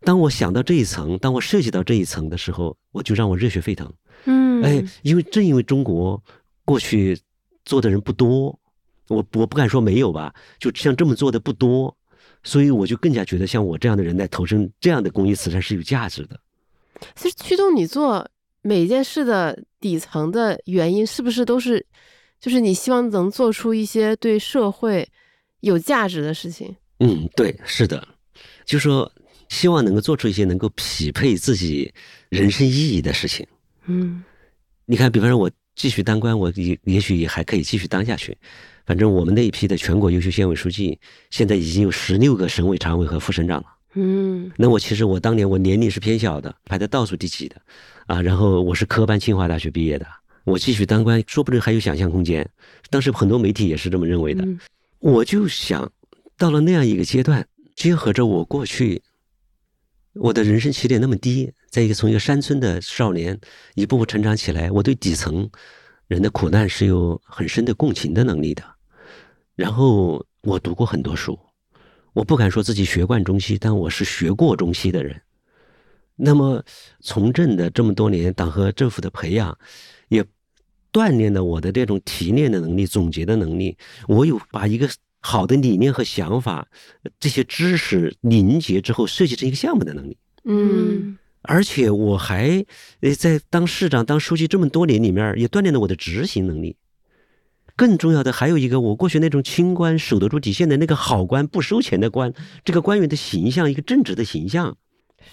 [0.00, 3.92] 当我想到这一层，当我涉及到这一层的时候，我就让我热血沸腾。
[4.26, 6.22] 嗯，哎，因为正因为中国
[6.64, 7.18] 过去
[7.64, 8.58] 做的人不多，
[9.08, 11.95] 我我不敢说没有吧，就像这么做的不多。
[12.46, 16.38] 所以我就更加觉得，像我这样的人来投身这样的公益慈善是有价值的。
[17.16, 18.24] 其实驱动你做
[18.62, 21.84] 每一件事的底层的原因，是不是都是，
[22.40, 25.08] 就是你希望能做出一些对社会
[25.58, 26.76] 有价值的事情？
[27.00, 28.06] 嗯，对，是的，
[28.64, 29.10] 就说
[29.48, 31.92] 希望能够做出一些能够匹配自己
[32.28, 33.44] 人生意义的事情。
[33.86, 34.22] 嗯，
[34.84, 38.38] 你看，比方说我继续当官，我也也许也还可以继续当下去。
[38.86, 40.98] 反正我们那一批的全国优秀县委书记，
[41.30, 43.66] 现在已经有十六个省委常委和副省长了。
[43.94, 47.56] 嗯，那我其实我当年我年龄是偏小的，排在倒数第几的，
[48.06, 50.06] 啊，然后我是科班清华大学毕业的，
[50.44, 52.48] 我继续当官，说不定还有想象空间。
[52.88, 54.46] 当时很多媒体也是这么认为的。
[55.00, 55.90] 我就想
[56.38, 59.02] 到了那样一个阶段，结合着我过去
[60.12, 63.38] 我的人生起点那么低，在一个从一个山村的少年
[63.74, 65.48] 一步步成长起来，我对底层
[66.06, 68.62] 人的苦难是有很深的共情的能力的。
[69.56, 71.38] 然后我读过很多书，
[72.12, 75.20] 我不敢说自己学贯中西，但我是学过中西的人。
[76.14, 76.62] 那么
[77.00, 79.58] 从政的这么多年，党和政府的培养，
[80.08, 80.22] 也
[80.92, 83.76] 锻炼了我的这种提炼的能力、总结的能力。
[84.08, 84.88] 我有把一个
[85.20, 86.68] 好的理念和想法，
[87.18, 90.18] 这些知识凝结之后设计成一个项目的能力。
[90.44, 92.64] 嗯，而且我还
[93.00, 96.76] 呃在当市长、当书记这么多年里面，也锻炼了我的执行能力。
[97.76, 102.32] 更重要的还有一个，我过去那种清官守得住底线的那个好官，不收钱的官，
[102.64, 104.76] 这个官员的形象，一个正直的形象，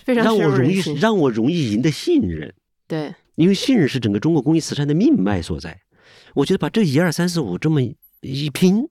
[0.03, 2.53] 非常让我容易让我容易赢得信任。
[2.85, 5.79] 对，因为信任是整个中国公益慈善的命脉所在。
[6.33, 7.81] 我觉得把这一二三四五这么
[8.21, 8.87] 一拼，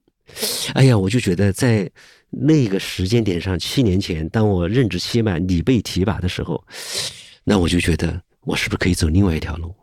[0.73, 1.89] 哎呀，我就觉得在
[2.31, 6.65] 那个时间点上，七年前，当我任职期满，你被提拔的时候，
[7.43, 9.75] 那我就觉得我是不是可以走另外一条路，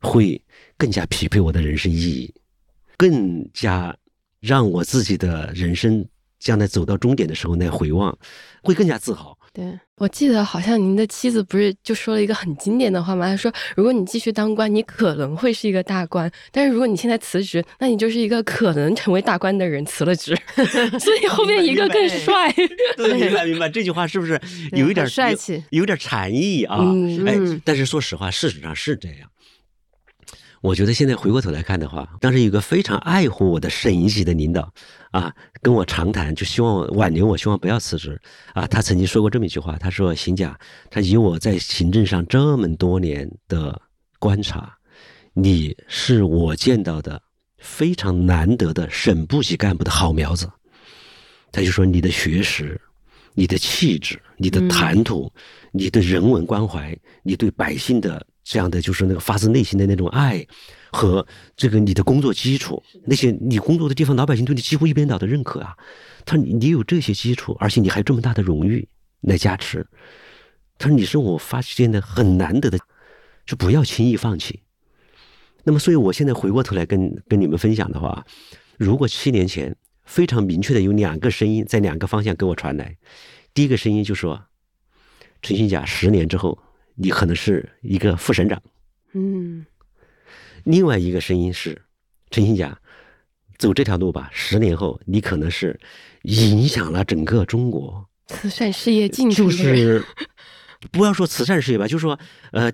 [0.00, 0.42] 会
[0.76, 2.34] 更加匹配我的人生意义。
[3.02, 3.92] 更加
[4.38, 6.06] 让我自己的人生
[6.38, 8.16] 将来走到终点的时候那回望，
[8.62, 9.36] 会更加自豪。
[9.52, 13.26] 对我记得好像您的妻子不是就说了一个很经典的话吗？
[13.26, 20.38] 她说：“如果你继续当官，你可能会是一个大官；但是如果你现在辞职，那你就是一个可能成为大官的人，辞了职。
[21.00, 22.52] 所以后面一个更帅。
[22.96, 26.78] 对，明白 明白，这句话是不是有一点帅气，有点禅意啊？
[27.26, 29.28] 哎，但是说实话，事实上是这样。
[30.62, 34.72] 我觉得现在回过头来看的话，当时有个非常爱护我的省一级的领导，
[35.10, 38.16] 啊，跟我长谈，就希望挽留我，希望不要辞职。
[38.54, 40.56] 啊，他曾经说过这么一句话，他说：“邢甲，
[40.88, 43.76] 他以我在行政上这么多年的
[44.20, 44.72] 观察，
[45.34, 47.20] 你是我见到的
[47.58, 50.48] 非常难得的省部级干部的好苗子。”
[51.50, 52.80] 他就说：“你的学识，
[53.34, 55.28] 你的气质，你的谈吐，
[55.72, 60.44] 你对人文关怀，你对百姓的。”这样的就是那个发自内心的那种爱，
[60.90, 61.24] 和
[61.56, 65.76] 这个你的工作基础，那些你工作的地方老百姓对你几乎一边倒的认可啊。
[66.24, 68.88] 他说你有这些基础，而且你还有这么大的荣誉
[69.20, 69.86] 来加持。
[70.76, 72.78] 他说你是我发现的很难得的，
[73.46, 74.60] 就不要轻易放弃。
[75.62, 78.26] 那么，所以我现在回过头来跟跟你们分享的话，
[78.76, 79.74] 如果七年前
[80.04, 82.96] 非常明确的有两个声音在两个方向给我传来，
[83.54, 84.42] 第一个声音就说
[85.40, 86.58] ：“陈新甲，十年之后。”
[86.94, 88.62] 你可能是一个副省长，
[89.12, 89.66] 嗯。
[90.64, 91.82] 另外一个声音是，
[92.30, 92.78] 陈新甲，
[93.58, 94.30] 走这条路吧。
[94.32, 95.80] 十年后，你可能是
[96.22, 99.44] 影响了整个中国慈善事业进程。
[99.44, 100.04] 就是
[100.92, 102.16] 不要说慈善事业吧，就说
[102.52, 102.72] 呃，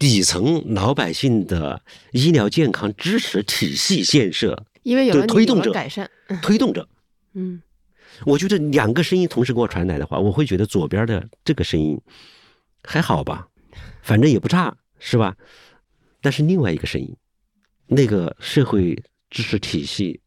[0.00, 6.10] 底层老百姓的医疗健康支持体系建设，因为有了推动者改善，
[6.42, 6.88] 推动者。
[7.34, 7.62] 嗯，
[8.26, 12.00] 我觉得两个声音同时给我传来的话，我会觉得左边的这个声音
[12.82, 13.46] 还好吧。
[14.08, 15.36] 反正也不差，是吧？
[16.22, 17.14] 但是另外一个声音，
[17.86, 18.98] 那个社会
[19.28, 20.18] 知识体系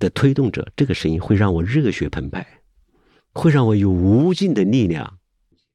[0.00, 2.44] 的推动者，这个声音会让我热血澎湃，
[3.32, 5.16] 会让我有无尽的力量。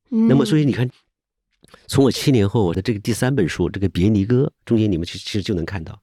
[0.09, 0.89] 那么，所以你看，
[1.87, 5.97] 从我七年后我的这个第三本书《这个别离歌》中间，你们其其实就能看到，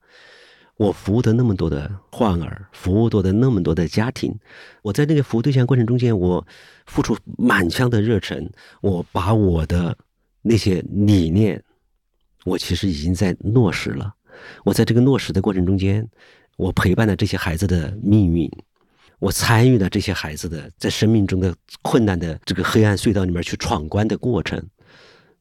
[0.77, 4.35] 我服务的那么多的患儿，服务多的那么多的家庭，
[4.81, 6.47] 我在那个服务对象过程中间，我
[6.87, 8.49] 付出满腔的热忱，
[8.81, 9.95] 我把我的
[10.43, 11.59] 那些理念，
[12.45, 14.13] 我其实已经在落实了。
[14.63, 16.07] 我在这个落实的过程中间。
[16.55, 18.47] 我陪伴了这些孩子的命运，
[19.17, 24.63] 我参与了这些孩子的在生命中的困难的这个黑暗隧道里面去闯关的过程，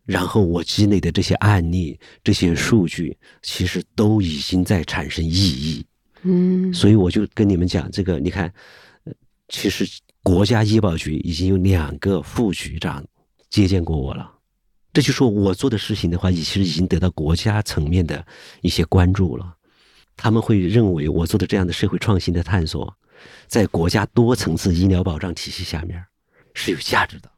[0.06, 5.84] 然后我积累的这些案例、这些数据，其实都已经在产生意义。
[6.22, 8.50] 嗯，所以我就跟你们讲，这个你看，
[9.50, 9.86] 其实
[10.22, 13.04] 国家医保局已经有两个副局长
[13.50, 14.31] 接见过我了，
[14.92, 18.24] 这就说我做的事情的话，其实已经得到国家层面的
[18.60, 19.56] 一些关注了。
[20.16, 22.94] 他们会认为我做的这样的社会创新的探索，
[23.46, 26.04] 在国家多层次医疗保障体系下面
[26.52, 27.30] 是有价值的。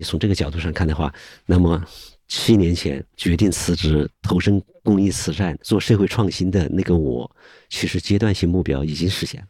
[0.00, 1.14] 从这个角度上看的话，
[1.46, 1.80] 那么
[2.26, 7.30] 七年前决定辞职投身公益慈善做社会创新的那个我，
[7.68, 9.46] 其实阶段性目标已经实现了。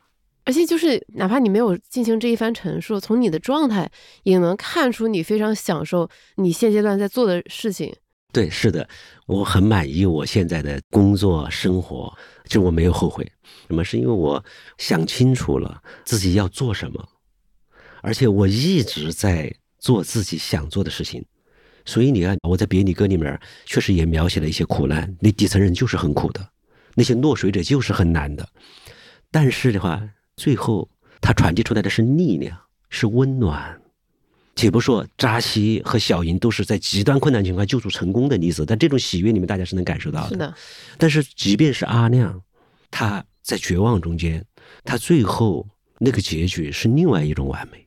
[0.51, 3.89] 而且就是哪怕你没有进行这一番陈述，从你的状态
[4.25, 7.95] 也能看出你非常享受你现阶段在做的事情。
[8.33, 8.89] 对，是的，
[9.27, 12.13] 我很满意我现在的工作生活，
[12.47, 13.25] 就我没有后悔。
[13.69, 13.85] 什么？
[13.85, 14.45] 是因为我
[14.77, 17.09] 想清楚了自己要做什么，
[18.03, 21.25] 而且我一直在做自己想做的事情。
[21.85, 26.45] 所以你看，我在别离歌里面确实也描写了一些苦难，那底层人就是很苦的，
[26.97, 28.49] 那些落水者就是很难的。
[29.31, 30.03] 但是的话，
[30.41, 30.89] 最后
[31.21, 33.79] 他传递出来的是力量，是温暖。
[34.57, 40.29] 且不说扎西和小莹都是在极端困难情况救助成功的例子，但这种喜悦你们大家是能感受到的。
[40.31, 40.55] 是的。
[40.97, 42.43] 但是即便是阿亮，
[42.91, 44.43] 他在绝望中间，
[44.83, 45.69] 他最后
[45.99, 47.87] 那个结局是另外一种完美。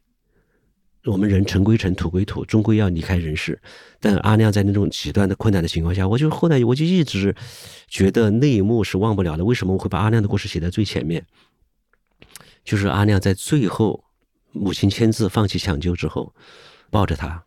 [1.06, 3.60] 我们人尘归尘，土归土，终归要离开人世。
[3.99, 7.36] 但阿亮在那种极端的困难的情况下，我就后来我就一直
[7.88, 9.43] 觉得那一幕是忘不了的。
[9.43, 11.26] 为什么我会把阿亮的故事写在最前面？
[12.64, 14.03] 就是阿亮在最后。
[14.55, 16.32] 母亲签字放弃抢救之后，
[16.91, 17.43] 抱着他，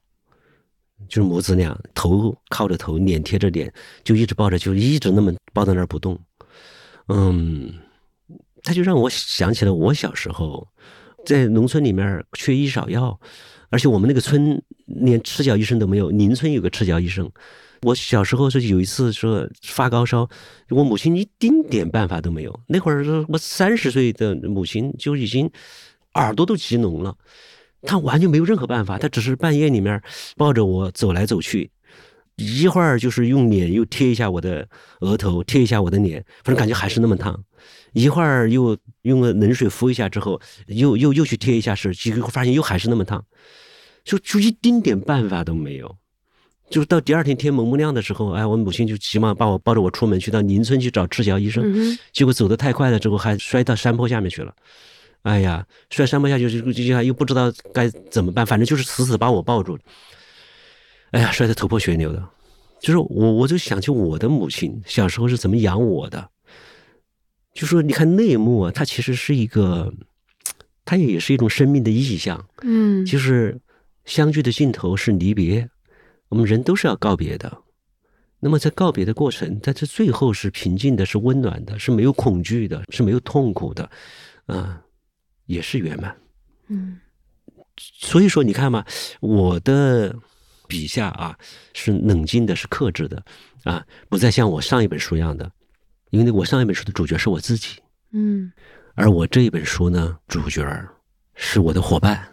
[1.09, 6.19] 就是母子俩头靠着头，脸贴着脸，就一直抱着，就一直那么抱在那儿不动。
[7.07, 7.73] 嗯，
[8.65, 10.67] 他就让我想起了我小时候
[11.25, 13.17] 在农村里面缺医少药，
[13.71, 16.11] 而且我们那个村连赤脚医生都没有。
[16.11, 17.31] 邻村有个赤脚医生，
[17.83, 20.29] 我小时候是有一次说发高烧，
[20.71, 22.61] 我母亲一丁点办法都没有。
[22.67, 25.51] 那会儿我三十岁的母亲就已经。
[26.17, 27.15] 耳朵都急聋了，
[27.83, 30.03] 她完全没有任何办法，她只是半夜里面
[30.35, 31.71] 抱着我走来走去，
[32.37, 34.67] 一会儿就是用脸又贴一下我的
[35.01, 37.39] 额头，贴一下我的脸，反正感觉还是那么烫，
[37.93, 43.23] 一会儿又用了冷水敷一下之后，又又又去贴一下是，结果发现又还是那么烫，
[44.03, 45.99] 就就一丁点办法都没有，
[46.69, 51.65] 就是到第二天天蒙蒙亮的时候，哎，我母亲就急忙把我抱着我出门去到邻村去找赤脚医生，
[52.13, 54.55] 结果走得太快了，之后还摔到山坡下面去了。
[55.23, 59.79] 哎呀，摔山坡下去就就又不知道该怎么办，反正就是死死把我抱住。
[61.13, 62.29] 哎呀，摔得头破血流的。
[62.79, 66.29] 就是我，我就想起我的母亲小时候是怎么养我的。
[67.55, 69.93] 就说你看那一幕啊，它其实是一个，
[70.85, 72.45] 它也是一种生命的意象。
[72.63, 73.59] 嗯，就是
[74.05, 75.67] 相聚的尽头是离别，
[76.29, 77.63] 我们人都是要告别的。
[78.41, 83.91] 那么在告别的过程，在这最后是平静的，是温暖的，是没有恐惧的，是没有痛苦的，
[84.47, 84.83] 啊。
[85.49, 86.13] 也是圆满，
[86.67, 86.99] 嗯，
[87.77, 88.85] 所以说你看嘛，
[89.21, 90.13] 我的
[90.67, 91.39] 笔下啊
[91.73, 93.25] 是冷静的，是克制的，
[93.63, 95.49] 啊，不再像我上一本书一样的，
[96.11, 98.51] 因为我上一本书的主角是我自己，嗯，
[98.97, 100.67] 而我这一本书呢，主角
[101.37, 102.29] 是我的伙伴，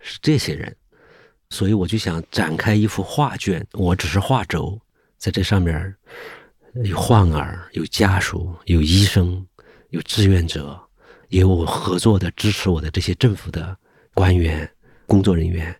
[0.00, 0.74] 是这些人，
[1.50, 4.80] 所以我就想展开一幅画卷，我只是画轴，
[5.18, 5.94] 在这上面
[6.84, 9.46] 有患儿，有家属，有医生，
[9.90, 10.80] 有志愿者。
[11.28, 13.76] 也有我合作的、支持我的这些政府的
[14.14, 14.68] 官员、
[15.06, 15.72] 工作人员，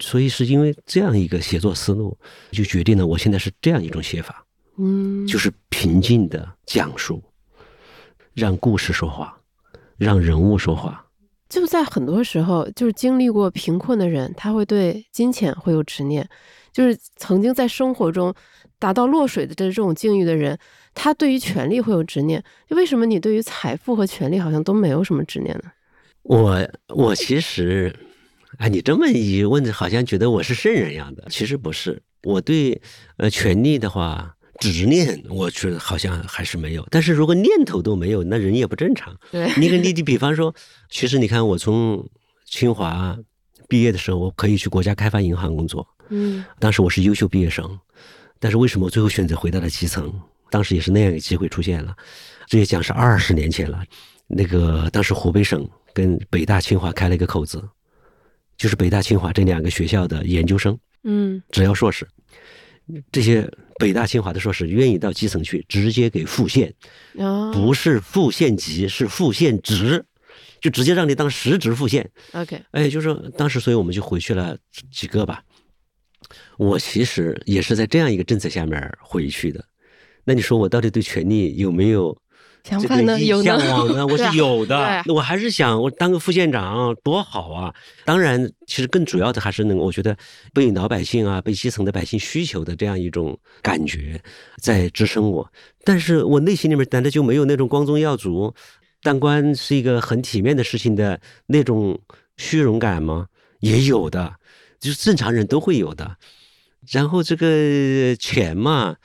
[0.00, 2.18] 所以是因为这样一个写作思路，
[2.50, 4.42] 就决定了我现在是这样一种写法，
[4.78, 7.22] 嗯，就是平静的讲述，
[8.32, 9.38] 让故事说话，
[9.98, 11.05] 让人物说话。
[11.48, 16.28] 就在很多时候，就是经历过贫困的人，他会对金钱会有执念，
[16.72, 18.34] 就是曾经在生活中
[18.78, 20.58] 达到落水的这种境遇的人。
[20.94, 25.70] 他对于权力会有执念，为什么你对于财富和权力好像都没有什么执念呢？
[26.22, 27.94] 我我其实，
[28.58, 32.02] 哎，你这么一问，好像觉得我是圣人一样的，其实不是。
[32.22, 32.80] 我对
[33.18, 36.86] 呃权力的话，执念，我觉得好像还是没有。
[36.90, 39.16] 但是如果念头都没有，那人也不正常。
[39.30, 40.54] 对，你你你，比方说，
[40.90, 42.08] 其实你看，我从
[42.44, 43.16] 清华
[43.68, 45.86] 毕业的时候，我可以去国家开发银行工作。
[46.08, 47.78] 嗯，当时我是优秀毕业生，
[48.38, 50.12] 但是为什么我最后选择回到了基层？
[50.50, 51.94] 当时也是那样一个机会出现了。
[52.46, 53.82] 这也讲是二十年前了。
[54.28, 57.62] 那个当时湖北省跟北大清华开了一个口子，
[58.56, 62.06] 就是北大清华这两个学校的研究生，嗯，只要硕士，
[63.10, 63.48] 这些
[63.78, 66.72] 北大清华的硕士愿意到基层去，直接给副县，
[67.14, 70.04] 哦，不是副县级，是副县职，
[70.60, 72.10] 就直接让你当实职副县。
[72.32, 74.56] OK，哎，就是说当时，所以我们就回去了
[74.90, 75.42] 几个吧。
[76.56, 79.64] 我其实也是在这样一个政策下面回去的。
[80.24, 82.25] 那你说我到底对权力有没有这个
[82.66, 83.20] 想法呢？
[83.20, 83.44] 有呢。
[83.44, 84.04] 向往呢？
[84.04, 87.72] 我是有的我还是想，我当个副县长多好啊！
[88.04, 90.16] 当然，其实更主要的还是能，我觉得
[90.52, 94.20] 被老百姓啊，被基层的百姓需求的这样一种感觉
[94.60, 95.48] 在支撑我。
[95.84, 98.52] 但是我内心里面难道就没有那种光宗耀祖、
[99.00, 101.96] 当官是一个很体面的事情的那种
[102.36, 103.28] 虚荣感吗？
[103.60, 104.34] 也有的，
[104.80, 106.16] 就是正常人都会有的。
[106.90, 108.96] 然后这个钱嘛，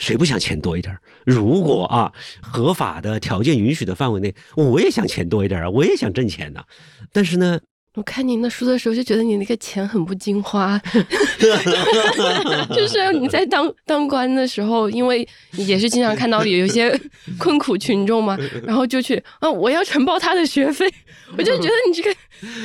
[0.00, 0.96] 谁不想钱多一点？
[1.26, 6.64] 如果啊，合法的条件允许的范围内，我也想钱多一点啊，我也想挣钱呢。
[7.12, 7.60] 但是呢，
[8.00, 10.80] 我看您的书的时候，就觉得你那个钱很不经花，
[12.74, 16.98] 就是你在当当官的时候，因为也是经常看到有一些
[17.36, 20.90] 困苦群众嘛，然后就去啊，我要承包他的学费，
[21.36, 22.16] 我就觉得你这个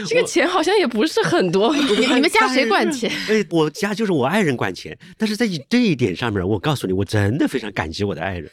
[0.07, 1.75] 这个钱好像也不是很多。
[1.75, 3.11] 你你们家谁管钱？
[3.27, 8.49] 哎，我家就是我爱人管钱，但是在这一点上面，我告诉你，我真的非常感激我的爱人。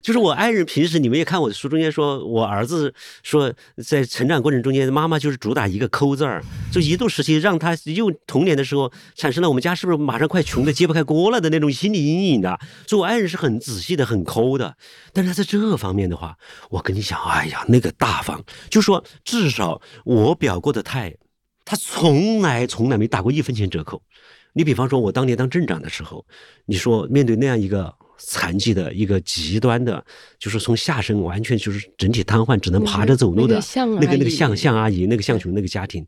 [0.00, 3.52] 就是我爱人平时你们也看我的书中间说，我儿子说
[3.84, 6.42] 在成长过程中间，妈妈就是主打一个抠字儿，
[6.72, 14.76] 就一度时期让他又童年的时候产生了我们家是不是马上快穷的揭不开锅了的那种心理阴影的，所以我爱人是很仔细的、很抠的。
[15.12, 16.38] 但是他在这方面的话，
[16.70, 21.16] 我跟你讲，哎呀，那个大方，就说至少我表过的态，
[21.64, 24.00] 他从来从来没打过一分钱折扣。
[24.54, 26.24] 你比方说，我当年当镇长的时候，
[26.66, 30.04] 你说面对那样一个残疾的一个极端的，
[30.38, 33.60] 就是从下身完全就是整体瘫痪，只能爬着走路的
[34.00, 36.06] 那个那个向向阿姨，那个向琼那个家庭，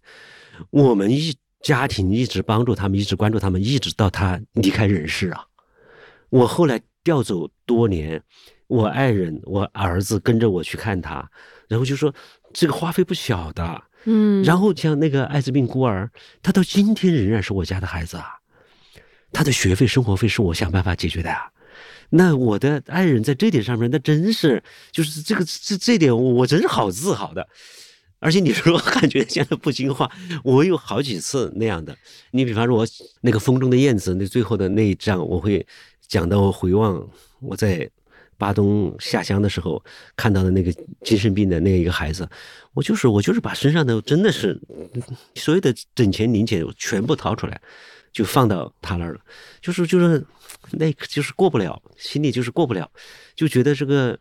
[0.70, 5.44] 我们一家庭一直帮助他们，一直关注他们，一直到他离开人世啊。
[6.28, 8.22] 我后来调走多年，
[8.66, 11.30] 我爱人、我儿子跟着我去看他，
[11.68, 12.14] 然后就说
[12.52, 13.82] 这个花费不小的。
[14.04, 16.10] 嗯，然后像那个艾滋病孤儿，
[16.42, 18.26] 他到今天仍然是我家的孩子啊，
[19.30, 21.50] 他的学费、生活费是我想办法解决的啊。
[22.10, 27.46] 那我的爱人在这点上面，那真是就是这个这这点，我我真是好自豪的。
[28.18, 30.10] 而且你说感觉现在不经话，
[30.44, 31.96] 我有好几次那样的。
[32.32, 32.86] 你比方说，我
[33.22, 35.66] 那个《风中的燕子》那最后的那一章，我会
[36.06, 37.08] 讲到回望
[37.40, 37.88] 我在
[38.36, 39.82] 巴东下乡的时候
[40.16, 40.70] 看到的那个
[41.02, 42.28] 精神病的那一个孩子，
[42.74, 44.60] 我就是我就是把身上的真的是
[45.36, 47.58] 所有的整钱零钱全部掏出来，
[48.12, 49.20] 就放到他那儿了，
[49.60, 50.24] 就是就是
[50.72, 52.90] 那个就是过不了，心里就是过不了，
[53.34, 54.18] 就觉得这个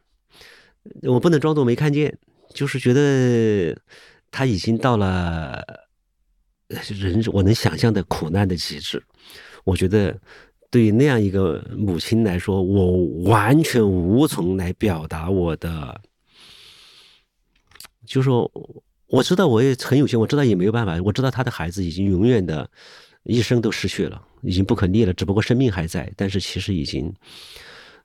[1.03, 2.17] 我不能装作没看见，
[2.53, 3.75] 就是觉得
[4.31, 5.63] 他已经到了
[6.67, 9.03] 人我能想象的苦难的极致，
[9.63, 10.19] 我觉得。
[10.71, 15.99] 对那样一个母亲来说，我完全无从来表达我的，
[18.05, 18.47] 就说
[19.07, 22.69] 我知道我也很有限，我知道也没有办法，我知道他的孩子已经永远的
[23.23, 27.13] 一生都失去了，已经不可逆了，只不过生命还在，但是其实已经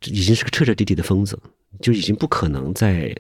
[0.05, 1.39] 已经是个彻彻底底的疯子，
[1.81, 3.15] 就已经不可能再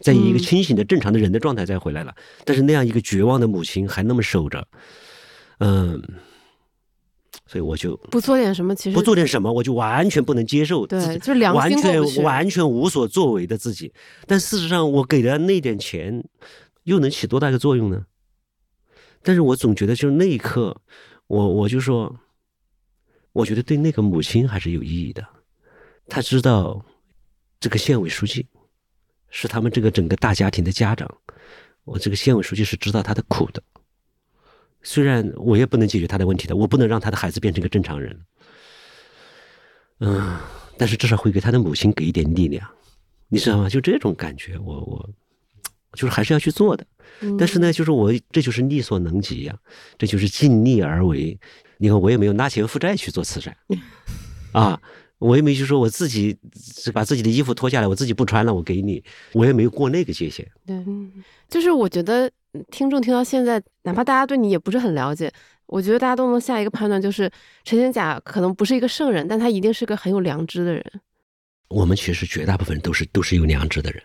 [0.00, 2.14] 再以一个清醒的正常的人的状态再回来了。
[2.44, 4.66] 但是那样一个绝望的母亲还那么守着，
[5.58, 6.02] 嗯。
[7.46, 13.92] 所以我就不做点什么，其实不做点什么，我就完全不能接受自己，对，就是良完全完全无所作为的自己。
[14.24, 16.24] 但事实上，我给的那点钱，
[16.84, 18.04] 又能起多大的作用呢？
[19.24, 20.80] 但是我总觉得，就是那一刻，
[21.30, 22.12] 我我就说，
[23.30, 25.24] 我觉得对那个母亲还是有意义的。
[26.08, 26.84] 他知道，
[27.60, 28.44] 这个县委书记
[29.28, 31.08] 是他们这个整个大家庭的家长，
[31.84, 33.62] 我这个县委书记是知道他的苦的。
[34.82, 38.20] 虽然我也不能解决他的问题的，我不能让他的孩子变成一个正常人，
[40.00, 40.36] 嗯，
[40.76, 42.68] 但是至少会给他的母亲给一点力量，
[43.28, 43.68] 你知道吗？
[43.68, 45.10] 就这种感觉，我我
[45.92, 46.84] 就是还是要去做的。
[47.38, 49.56] 但是呢，就是我这就是力所能及呀、
[49.98, 51.38] 这就是尽力而为。
[51.78, 53.56] 你看，我也没有拿钱负债去做慈善，
[54.52, 54.78] 啊，
[55.18, 56.36] 我也没就说我自己
[56.92, 59.02] 把自己的衣服脱下来，我自己不穿了，我给你，
[59.32, 60.46] 我也没有过那个界限。
[60.66, 60.76] 对，
[61.48, 62.30] 就是我觉得
[62.70, 65.32] 听众听到现在，哪怕大家对你也不是很了解，
[65.64, 67.30] 我觉得大家都能下一个判断，就是
[67.64, 70.84] 陈显甲可能不是一个圣人，但他一定是个很有良知的人。
[71.68, 74.02] 我们其实绝大部分都是都是有良知的人，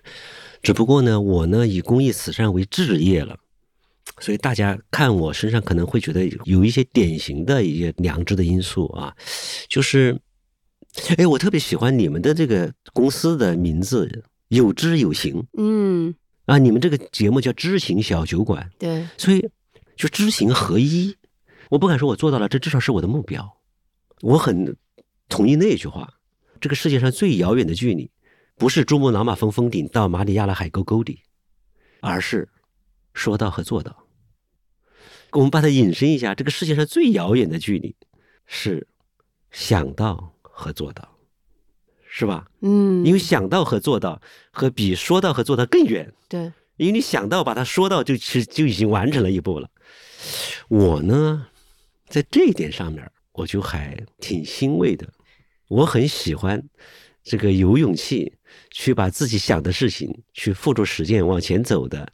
[0.65, 3.37] 只不过呢，我呢以公益慈善为置业了，
[4.19, 9.15] 所以大家看我身上可能会觉得有一些典型的一些良知的因素啊，
[9.69, 10.19] 就是，
[11.17, 19.47] 哎，我特别喜欢你们的这个公司的名字“有知有行”，嗯，啊，你们这个节目叫“知行小酒馆”，对，所以
[19.95, 21.15] 就知行合一，
[21.69, 23.47] 我不敢说我做到了，这至少是我的目标，
[24.21, 24.75] 我很
[25.29, 26.11] 同意那句话。
[26.59, 28.09] 这个世界上最遥远的距离，
[28.57, 31.21] 不是珠穆朗玛峰峰顶到马里亚纳海沟沟底，
[31.99, 32.47] 而是
[33.13, 34.05] 说到和做到。
[35.31, 37.93] 我们把它引申一下，这个世界上最遥远的距离
[38.45, 38.87] 是
[39.51, 41.17] 想到和做到，
[42.07, 42.47] 是吧？
[42.61, 46.13] 嗯，因为想到和做到，和比说到和做到更远。
[46.29, 49.69] 对，因为你想到把它说到，就其实就已经完成了一步了。
[50.69, 51.47] 我呢，
[52.07, 55.11] 在这一点上面，我就还挺欣慰的。
[55.67, 56.63] 我很喜欢
[57.21, 58.37] 这个有勇气
[58.71, 62.07] 去把自己想的事情去付诸实践往前走的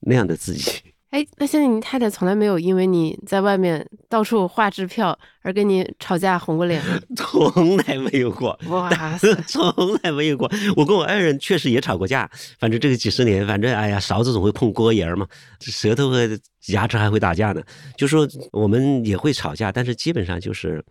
[0.00, 0.70] 那样的自己。
[1.12, 6.98] 哎，那现在你太太从来没有因为你在外面到处画支票而跟你吵架红过脸吗？
[7.14, 8.90] 从来没有过，哇，
[9.46, 10.50] 从来没有过。
[10.74, 15.26] 我跟我爱人确实也吵过架，反正这个几十年，反正哎呀，勺子总会碰锅沿儿嘛，
[15.60, 16.26] 舌头和
[16.68, 17.62] 牙齿还会打架呢。
[17.94, 20.82] 就说我们也会吵架，但是基本上就是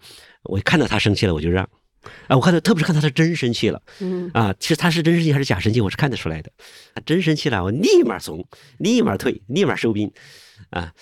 [0.43, 1.67] 我看到他生气了，我就让。
[2.27, 6.51] 啊，我看他，特别是看他是真生气了，嗯，啊，其实他是真生气还是假生气，我是看得出来的。
[6.95, 8.47] 他真生气了，我立马怂，
[8.77, 10.11] 立马退，立马收兵，
[10.69, 10.93] 啊。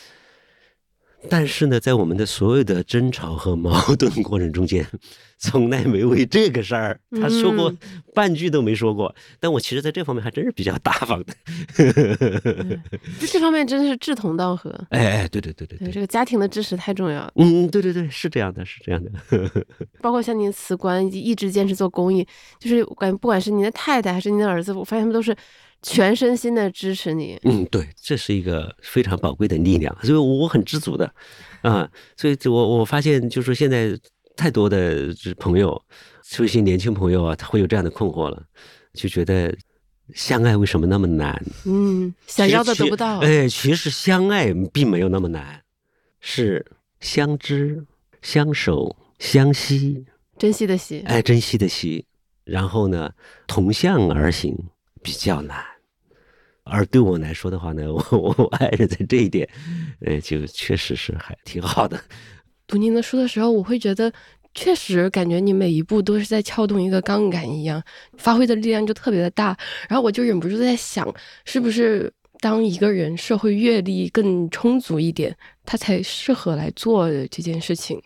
[1.28, 4.86] 但是呢，在我们的所有的争吵和矛盾过程中间，
[5.38, 7.74] 从来没为这个事儿他说过
[8.14, 9.14] 半句都没说过。
[9.40, 11.34] 但我其实在这方面还真是比较大方的，
[13.20, 14.74] 就这方面真的是志同道合。
[14.92, 17.32] 哎哎，对对对对对，这个家庭的支持太重要了。
[17.36, 19.12] 嗯，对对对，是这样的，是这样的。
[20.02, 22.26] 包括像您辞官，一直坚持做公益，
[22.60, 25.36] 就是感觉不管是您的太太还是您的儿子，我发现他们都是。
[25.82, 31.10] 全身心的支持你，嗯，对，这是一个非常宝贵的力量，所以我很知足的，
[31.62, 33.98] 啊，所以我我发现就是现在
[34.36, 35.08] 太多的
[35.38, 35.82] 朋友，
[36.40, 38.44] 一些年轻朋友啊，他会有这样的困惑了，
[38.94, 39.56] 就觉得
[40.14, 41.42] 相爱为什么那么难？
[41.66, 43.20] 嗯，想要的得不到。
[43.20, 45.62] 哎，其实相爱并没有那么难，
[46.20, 46.66] 是
[47.00, 47.86] 相知、
[48.22, 50.06] 相守、相惜，
[50.38, 52.06] 珍惜的惜，哎，珍惜的惜，
[52.44, 53.14] 然后呢，
[53.48, 54.58] 同向而行。
[55.02, 55.64] 比较难，
[56.64, 59.48] 而对我来说的话呢， 我我爱人在这一点，
[60.06, 62.00] 呃，就确实是还挺好的。
[62.68, 64.12] 读您的书的时候，我会觉得，
[64.54, 67.82] 确实感觉你每一步都是在撬动一个杠杆一样，
[68.18, 69.58] 发挥的力量就特别的大。
[69.88, 71.12] 然后我就忍不住在想，
[71.46, 75.36] 是不是当一个人社会阅历更充足一点，
[75.66, 78.00] 他才适合来做这件事情。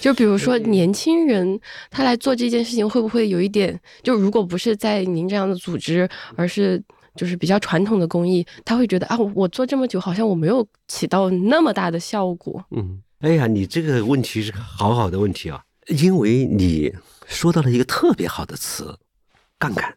[0.00, 1.60] 就比如说年轻人，
[1.90, 3.78] 他来做这件事情会不会有一点？
[4.02, 6.82] 就如果不是在您这样的组织，而是
[7.16, 12.64] 就是比较传统的公益，他会觉得啊，我做这么久，好像我没有起到那么大的效果。
[12.70, 16.94] 嗯，哎呀，你这个问题是个好好的问题啊，因为你
[17.26, 18.98] 说到了一个特别好的词——
[19.58, 19.96] 杠杆。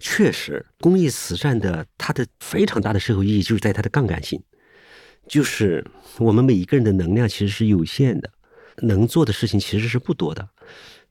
[0.00, 4.42] 确实，公益慈善的它的非常大的社会意义就是在它的杠杆性，
[5.28, 5.84] 就是
[6.18, 8.30] 我们每一个人的能量其实是有限的。
[8.78, 10.48] 能做的事情其实是不多的，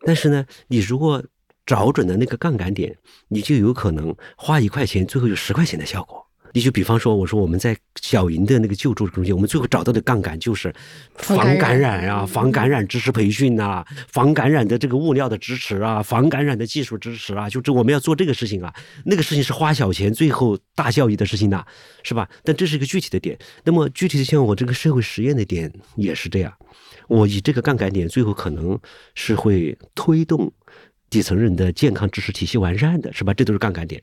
[0.06, 1.24] 但是呢，你如果
[1.66, 2.98] 找准了那个杠杆点，
[3.28, 6.26] 你就有可能花一块钱，最后有十块钱的效果。
[6.54, 10.74] 你就比方说，我说我们在小营的那个救助中心，我们最后找到的杠杆就是
[11.16, 18.74] 防感染啊，防感染知识培训啊，防感染的这个物料的支持啊，防感染的技术支持啊，就这我们要做这个事情啊，
[19.06, 21.64] 那个事情是花小钱最后大效益的事情呐，
[22.04, 22.28] 是吧？
[22.44, 23.40] 但这是一个具体的点。
[23.64, 26.54] 那么具体的像我这个社会实验的点也是这样。
[27.08, 28.80] 我以这个杠杆点，最后可能
[29.16, 30.52] 是会推动
[31.10, 33.34] 底层人的健康知识体系完善的，是吧？
[33.34, 34.02] 这都是杠杆点。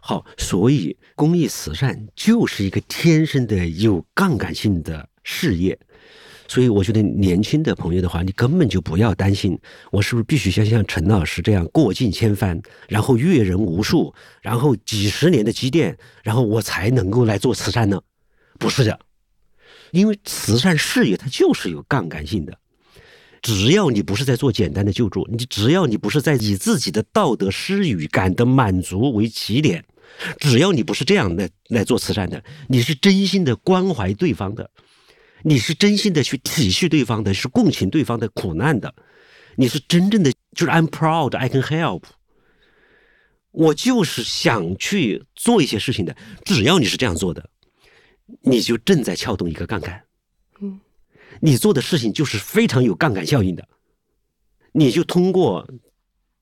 [0.00, 5.78] 好，所以公益慈善就是一个天生的有杠杆性的事业。
[6.48, 9.58] 所以我觉得年轻的朋友的话，你根本就不要担心，
[9.90, 14.12] 我是不是必须像像陈老师这样过尽千帆，然后阅人无数，
[14.42, 18.02] 然后几十年的积淀，然后我才能够来做慈善呢？
[18.58, 18.98] 不是的。
[19.92, 22.58] 因为慈善事业它就是有杠杆性的，
[23.42, 29.84] 只要你不是在做简单的救助，你只要你不是在以自己的道德施与感的满足为起点，
[30.38, 34.70] 只要你不是这样来来做慈善的，你是真心的关怀对方的，
[35.42, 38.94] 你是真心的去体恤对方的，是共情对方的苦难的，
[39.56, 42.04] 你是真正的就是 I'm proud I can help，
[43.50, 46.16] 我就是想去做一些事情的，
[46.46, 47.50] 只要你是这样做的。
[48.40, 50.04] 你就正在撬动一个杠杆，
[50.60, 50.80] 嗯，
[51.40, 53.68] 你做的事情就是非常有杠杆效应的，
[54.72, 55.68] 你就通过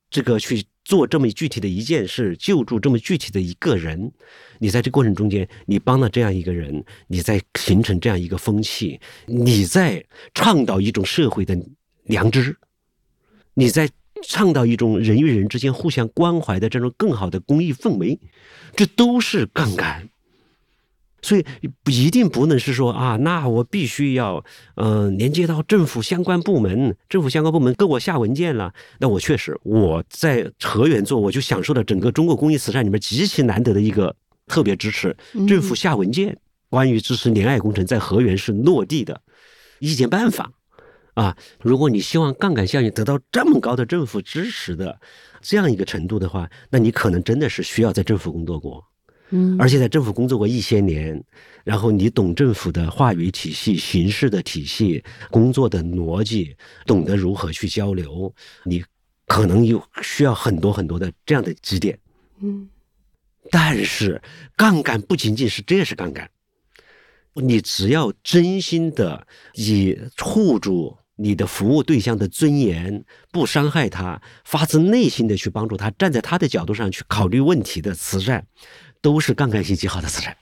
[0.08, 4.12] 这个去做这么具体的一件事，救助这么具体的一个人，
[4.58, 10.04] 你在这过程中间，你帮了这样一个人，你在形成这样一个风气，你在
[10.34, 11.56] 倡导一种社会的
[12.04, 12.56] 良知，
[13.54, 13.88] 你在
[14.22, 18.18] 倡导一种人与人之间互相关怀的这种更好的公益氛围，
[18.74, 20.08] 这都是杠杆。
[21.22, 21.44] 所以
[21.82, 24.44] 不一定不能是说啊，那我必须要
[24.76, 28.72] 嗯连接到政府相关部门，政府相关部门给我下文件了。
[28.98, 34.14] 那我确实我在河源做，我就享受了整个中国公益慈善里面极其难得的一个
[34.46, 35.16] 特别支持，
[35.46, 39.20] 政府下文件关于支持怜爱工程在河源是落地的
[39.78, 40.52] 意见办法
[41.14, 41.36] 啊。
[41.60, 44.98] 如果你希望杠杆效应得到这么高的政府支持的
[45.42, 48.84] 这样一个程度的话，那你可能真的是需要在政府工作过。
[49.30, 51.22] 嗯，而且在政府工作过一些年，
[51.64, 58.84] 然后你懂政府的话语体系、形式的体系、工作的逻辑，懂得如何去交流，你
[59.26, 61.96] 可能有需要很多很多的这样的积淀。
[62.40, 62.68] 嗯，
[63.50, 64.20] 但是
[64.56, 66.28] 杠杆不仅仅是这是杠杆，
[67.34, 78.46] 你只要真心的以护住你的服务对象的尊严，不伤害他，发自内心的去帮助他，站在他的角度上去考虑问题的慈善。
[79.02, 80.36] 都是杠杆性极好的慈善。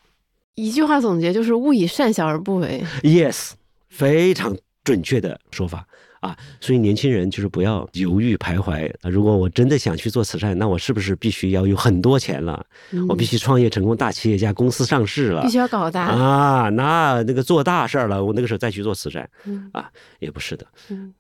[0.55, 2.83] 一句话总结就是“勿以善小而不为”。
[3.05, 3.53] Yes，
[3.89, 5.87] 非常准确的说法
[6.21, 6.37] 啊！
[6.61, 9.09] 所以年轻人就是不要犹豫徘徊啊！
[9.09, 12.67] 如果我真的想去做慈善，那我是不是必须要有很多钱了？
[13.09, 16.69] 我必须创业成功，大企业家，公司上市了，必须要搞大啊！
[16.71, 19.31] 那那个做大事儿了，我那个时候再去做慈善
[19.71, 19.89] 啊，
[20.19, 20.67] 也不是的。
[20.89, 21.15] 嗯，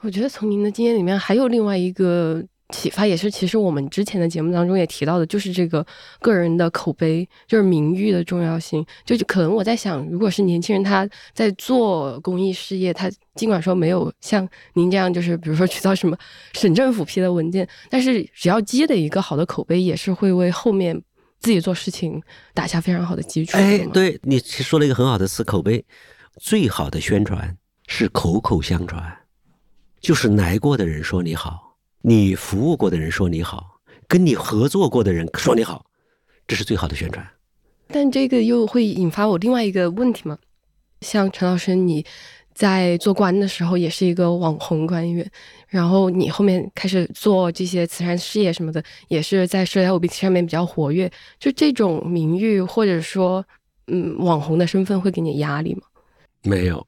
[0.00, 2.44] 我觉得从您的经验里面还有另外一个。
[2.72, 5.86] 启发也是，其实我们之前的节目当中也提到的，就是这个
[6.18, 8.84] 个人的口碑，就是名誉的重要性。
[9.04, 16.16] 就可能我在想，如果是年轻人他在做公益事业，他尽管说没有像您这样，就是比如说取到什么
[16.54, 21.00] 省政府批的文件，但是只要积累一个好的口碑，也是会为后面
[21.40, 22.20] 自己做事情
[22.54, 23.56] 打下非常好的基础。
[23.58, 25.84] 哎，对你说了一个很好的词，口碑
[26.40, 27.56] 最好的宣传
[27.86, 29.18] 是口口相传，
[30.00, 31.71] 就是来过的人说你好。
[32.02, 35.86] 你服务过的人说你好，跟你合作过的人说你好，
[36.48, 37.24] 这是最好的宣传。
[37.86, 40.36] 但这个又会引发我另外一个问题吗？
[41.00, 42.04] 像陈老师，你
[42.54, 45.28] 在做官的时候也是一个网红官员，
[45.68, 51.10] 然后你后面开始做这些慈善事业什么的，也是在社交媒体上面比较活跃。
[51.38, 53.44] 就这种名誉或者说
[53.86, 55.82] 嗯网红的身份，会给你压力吗？
[56.42, 56.84] 没有，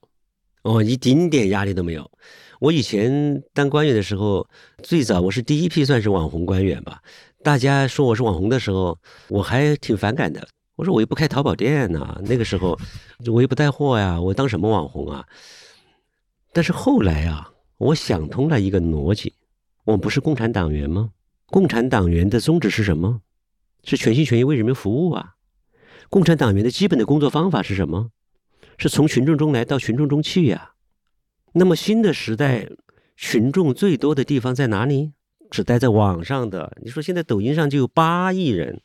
[0.63, 2.11] 哦，一丁点压力都没有。
[2.61, 4.49] 我以前当官员的时候，
[4.83, 7.03] 最早我是第一批算是网红官员吧。
[7.43, 8.99] 大家说我是网红的时候，
[9.29, 10.47] 我还挺反感的。
[10.77, 12.79] 我说我又不开淘宝店呐，那个时候
[13.27, 15.25] 我又不带货呀，我当什么网红啊？
[16.53, 19.35] 但是后来啊，我想通了一个逻辑：
[19.85, 21.11] 我们不是共产党员吗？
[21.47, 23.21] 共产党员的宗旨是什么？
[23.85, 25.35] 是全心全意为人民服务啊。
[26.09, 28.11] 共产党员的基本的工作方法是什么？
[28.79, 30.74] 是从群众中来到群众中去呀。
[31.57, 32.69] 那么新的时代，
[33.17, 35.13] 群众最多的地方在哪里？
[35.53, 36.77] 是待在网上的。
[36.83, 38.81] 你说现在抖音上就有八亿人，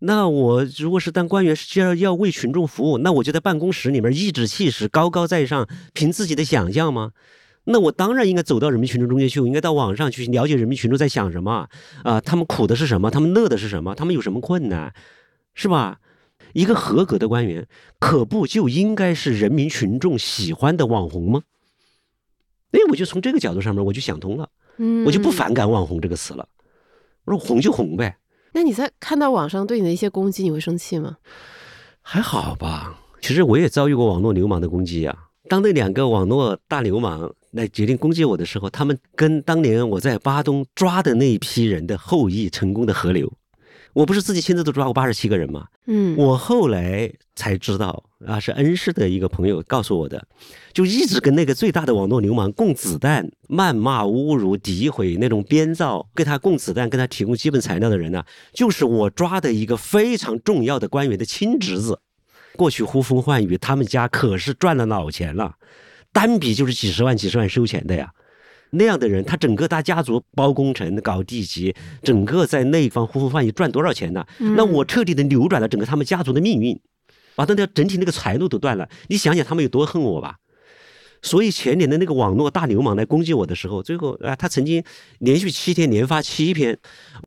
[0.00, 7.12] 那我如果是当官员，是要要为群众服务，那我就在办公室里面颐指气使、高高在上，凭自己的想象吗？
[7.64, 11.66] 那我当然应该走到人民群众中间去，我应该到网上去了解人民群众在想什么
[12.04, 12.20] 啊？
[12.20, 13.10] 他们苦的是什么？
[13.10, 13.94] 他们乐的是什么？
[13.94, 14.92] 他们有什么困难？
[15.54, 15.98] 是吧？
[16.52, 17.66] 一个合格的官员，
[17.98, 21.42] 可不就应该是人民群众喜欢的网红吗？
[22.72, 24.48] 哎，我就从这个角度上面，我就想通了，
[24.78, 26.48] 嗯，我就不反感“网红”这个词了。
[27.24, 28.16] 我说红就红呗。
[28.52, 31.18] 那你在看到网上对你的一些攻击，你会生气吗？
[32.00, 32.98] 还好吧。
[33.20, 35.16] 其实我也遭遇过网络流氓的攻击啊。
[35.48, 43.32] 当那两个网络大流氓来决定攻击我的时候，他们跟当年我在巴东抓的那一批人的后裔成功的合流。
[43.92, 45.66] 我不是自己亲自都抓过八十七个人吗？
[45.86, 50.24] 嗯，我后来才知道啊，是恩师的一个朋友告诉我的，
[50.72, 62.00] 就一直跟那个最大的网络流氓供子弹、谩骂、侮辱、诋毁那种编造，给他供子弹、给他提供基本材料的人呢，就是我抓的一个非常重要的官员的亲侄子。
[62.56, 65.54] 过去呼风唤雨，他们家可是赚了老钱了，
[66.12, 68.12] 单笔就是几十万、几十万收钱的呀。
[68.70, 74.26] 那样的人，他整个大家族包工程、搞地基，整个在那一方呼风唤雨赚多少钱呢？
[74.38, 76.80] 那我彻底的扭转了整个他们家族的命运，
[77.34, 78.88] 把他的整体那个财路都断了。
[79.08, 80.36] 你想想他们有多恨我吧？
[81.22, 84.82] 所以前年的那个网络大流氓来攻击我的时候，最后啊，他曾经
[85.18, 86.78] 连续七天连发七篇，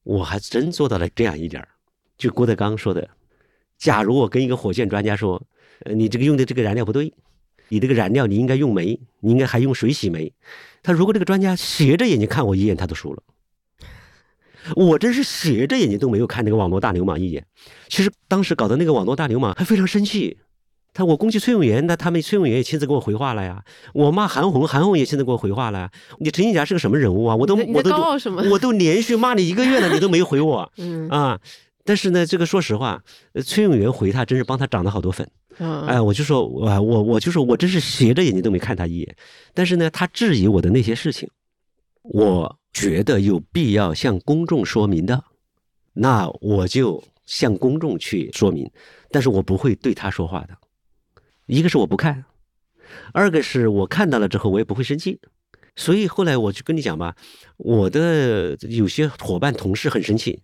[0.03, 1.63] 我还真做到了这样一点
[2.17, 3.07] 就郭德纲说的
[3.77, 5.39] ：“假如我跟一个火箭专家说，
[5.81, 7.13] 呃，你这个用的这个燃料不对，
[7.69, 10.31] 你这个燃料你应该用煤，你应该还用水洗煤。”
[10.83, 13.23] 他如果这个专家斜着眼睛看我一眼，他都输了。
[14.75, 17.45] 我真是斜着眼睛都没有看那个网络大流氓一眼。
[17.87, 20.37] 其实当时搞的那个网络大流氓还非常生气，
[20.93, 23.63] 他我攻击崔永元，那他们崔永元也亲自给我回话了呀。
[23.93, 25.89] 我骂韩红，韩红也亲自给我回话了。
[26.19, 27.35] 你陈锦霞是个什么人物啊？
[27.35, 27.91] 我都我都
[28.49, 30.71] 我都连续骂你一个月了，你都没回我。
[30.79, 31.39] 嗯啊，
[31.83, 33.03] 但是呢，这个说实话，
[33.45, 35.29] 崔永元回他真是帮他涨了好多粉。
[35.59, 39.15] 哎，我就说，我我我就说我真是斜着眼睛都没看他一眼。
[39.53, 41.29] 但是呢，他质疑我的那些事情，
[42.01, 45.23] 我觉得有必要向公众说明的，
[45.93, 48.69] 那我就向公众去说明。
[49.11, 50.57] 但是我不会对他说话的。
[51.45, 52.25] 一个是我不看，
[53.13, 55.19] 二个是我看到了之后我也不会生气。
[55.75, 57.15] 所以后来我就跟你讲吧，
[57.57, 60.41] 我的有些伙伴同事很生气。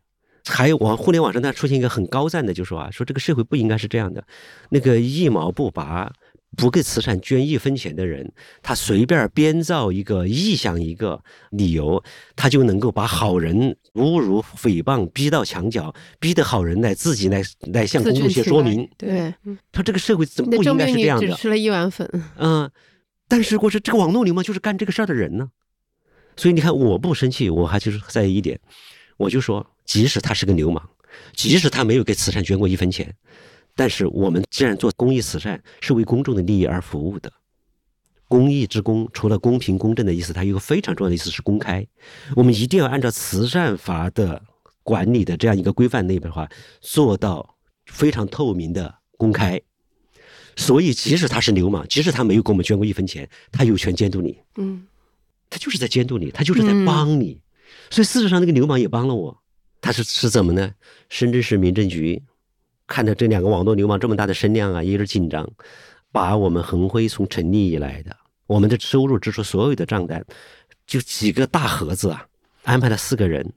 [0.49, 4.23] 还有网互联网上，它出现一个很高赞的，就说啊，说这个社会不应该是这样的。
[4.69, 6.11] 那个一毛不拔、
[6.57, 8.29] 不给慈善捐一分钱的人，
[8.63, 11.21] 他随便编造一个、臆想一个
[11.51, 12.03] 理由，
[12.35, 18.89] 他就能够把好人侮辱、诽谤、逼到墙角，逼得好人来自己来来向公众去说明。
[18.97, 19.33] 对，
[19.71, 21.27] 他这个社会怎么不应该是这样的？
[21.27, 22.09] 只吃了一碗粉。
[22.37, 22.69] 嗯，
[23.27, 25.51] 但是我说这个网络流氓就是干这个事儿的人呢。
[26.35, 28.59] 所以你看，我不生气，我还就是在意一点，
[29.17, 29.65] 我就说。
[29.89, 30.87] 即使他是个流氓，
[31.33, 33.11] 即使他没有给慈善捐过一分钱，
[33.75, 37.33] 但是我们既然做公益慈善，是为公众的利益而服务的。
[38.27, 41.83] 公益之公，除了公平公正的意思，它有一个非常重要的意思是公开。
[42.35, 44.39] 我们一定要按照慈善法的
[44.83, 46.47] 管理的这样一个规范内的话，
[46.81, 49.59] 做到非常透明的公开。
[50.55, 54.37] 所以，即使他是流氓，即使他没有给我们捐过一分钱，他有权监督你。
[54.57, 54.85] 嗯，
[55.49, 57.41] 他就是在监督你，他就是在帮你。
[57.89, 59.35] 所以，事实上，那个流氓也帮了我。
[59.81, 60.73] 他是是怎么呢？
[61.09, 62.21] 深圳市民政局
[62.85, 65.49] 看到这两个网络流氓这么大的声量啊，有点紧张，
[66.11, 68.15] 把我们恒辉从成立以来的
[68.45, 70.25] 我们的收入支出所有的账单，
[70.85, 72.27] 就几个大盒子啊，
[72.63, 73.53] 安排了四个人，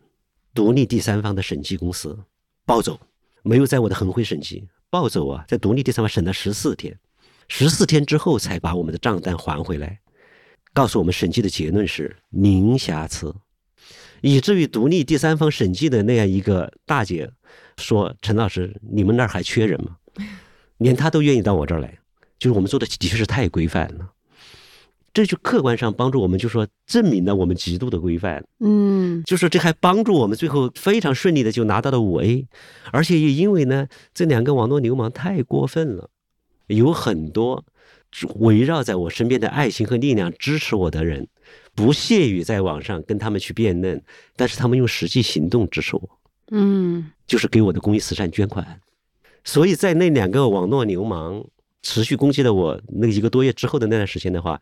[0.54, 2.16] 独立第三方的审计公司
[2.64, 3.00] 抱走，
[3.42, 6.96] 没有在我的恒辉审计抱走啊，在独立第三方审了十四天，
[7.48, 9.98] 十四天之后才把我们的账单还回来，
[10.72, 13.34] 告诉我们审计的结论是零瑕疵。
[14.22, 17.30] 以至于独立第三方审计的那样一个大姐
[17.76, 19.96] 说：“陈老师，你们那儿还缺人吗？
[20.78, 21.98] 连她都愿意到我这儿来，
[22.38, 24.08] 就是我们做的的确是太规范了。
[25.12, 28.42] 这就客观上帮助我们，就说证明了我们极度的规范。
[28.60, 32.46] 嗯，就是这还帮助我们最后非常顺利的就拿到了五 A，
[32.92, 36.08] 而且也因为呢，这两个网络流氓太过分了，
[36.68, 37.64] 有很多
[38.36, 41.26] 围绕在我身边的爱心和力量支持我的人。”
[41.74, 44.02] 不屑于在网上跟他们去辩论，
[44.36, 46.02] 但是他们用实际行动支持我，
[46.50, 48.80] 嗯，就是给我的公益慈善捐款。
[49.44, 51.44] 所以在那两个网络流氓
[51.82, 54.60] 持续攻击了我那一个多月之后的那段时间的话，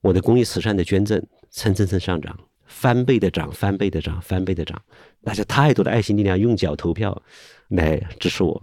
[0.00, 4.82] 我的公益慈善的捐赠蹭蹭蹭上涨，翻倍的涨，翻倍的涨，翻倍的涨。
[5.24, 7.22] 大家太多的爱心力量用脚投票
[7.68, 8.60] 来支持我，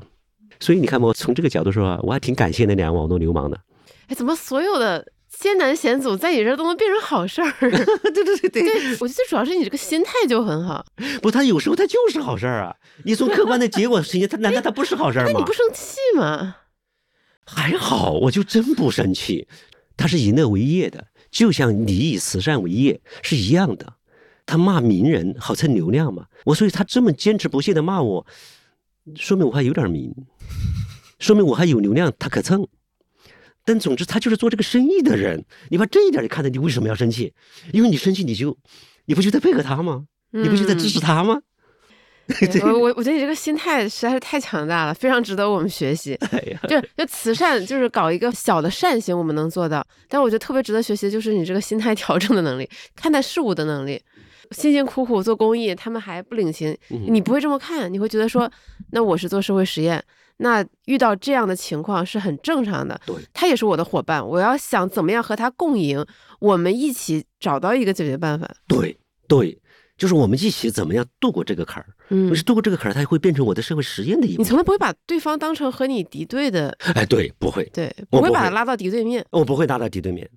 [0.59, 3.59] 所以你看，我从这个角度说，我还挺感谢那两个网络流氓的。
[4.07, 5.13] 哎，怎么所有的？
[5.39, 7.53] 艰难险阻在你这儿都能变成好事儿，
[8.11, 8.61] 对对对对，
[8.99, 10.85] 我觉得最主要是你这个心态就很好。
[11.21, 12.75] 不，他有时候他就是好事儿啊。
[13.05, 15.31] 你从客观的结果实现，他难道他不是好事儿吗？
[15.31, 16.57] 那你不生气吗？
[17.45, 19.47] 还好，我就真不生气。
[19.95, 23.93] 他是以乐为业的，就像你以慈善为业是一样的。
[24.45, 28.25] 他骂名人好蹭流量嘛，我所以他这么坚持不懈的骂我，
[29.15, 30.13] 说明我还有点名，
[31.17, 32.67] 说明我还有流量，他可蹭。
[33.66, 35.45] 但总之，他就是做这个生意的人。
[35.70, 37.34] 你把这一点你看到，你为什么要生气？
[37.72, 38.57] 因为你生气，你就
[39.05, 40.05] 你不就在配合他吗？
[40.32, 41.39] 你不就在支持他吗？
[42.62, 46.16] 我我我觉得你这个心态实在是太强大了，非常值得我们学习。
[46.70, 49.84] 就就慈善，就是搞一个小的善行，我们能做到。
[50.07, 53.99] 但我觉得特别值得学习的就是你这个心态调整的能力，看待事物的能力。
[54.51, 58.51] 辛辛苦苦做公益，他们还不领情，你不会这么看，你会觉得说，
[58.91, 60.03] 那我是做社会实验。
[60.41, 62.99] 那遇到这样的情况是很正常的。
[63.05, 66.05] 对，他也是我的伙伴，我要想怎么样和他共赢，
[66.39, 68.49] 我们一起找到一个解决办法。
[68.67, 69.59] 对对，
[69.97, 71.89] 就是我们一起怎么样度过这个坎儿。
[72.09, 74.45] 嗯，是度过这个坎儿，他会变成我的社会实验的一部分。
[74.45, 76.75] 你从来不会把对方当成和你敌对的。
[76.95, 77.65] 哎，对，不会。
[77.73, 79.23] 对，不会把他拉到敌对面。
[79.31, 80.27] 我不会拉到敌对面。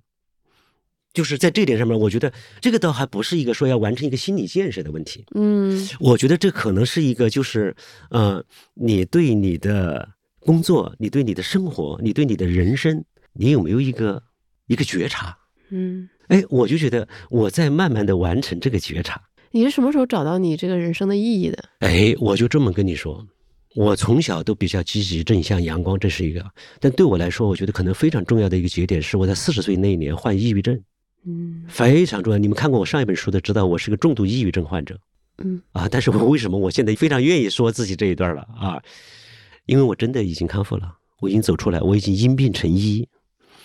[1.13, 5.23] 就是在这点上面，我觉得这个倒还不是一个说要完成一个心理建设的问题。
[5.35, 7.75] 嗯，我觉得这可能是一个，就是，
[8.09, 8.43] 呃，
[8.73, 10.09] 你对你的
[10.39, 14.21] 工作，你对你的生活，你对你的人生，你有没有一个
[14.65, 15.37] 一个觉察？
[15.69, 19.21] 嗯，哎，我就觉得我在慢慢的完成这个觉察。
[19.51, 21.63] 你是什么时候找到你这个人生的意义的？
[21.79, 23.23] 哎，我就这么跟你说，
[23.75, 26.43] 我从小都比较积极、正向、阳光，这是一个。
[26.79, 30.81] 但对我来说，我觉得可能非常重要的一个节点是我在四十岁那一年患抑郁症。
[31.25, 32.37] 嗯，非常重要。
[32.37, 34.99] 你们看过我上一本书的，知道我是个重度抑郁症患者。
[35.37, 38.81] 嗯啊，但是我为什么我现在非常愿意说自己这一段了啊？
[39.65, 43.07] 因为我真的已经康复了，我已经走出来，我已经因病成医，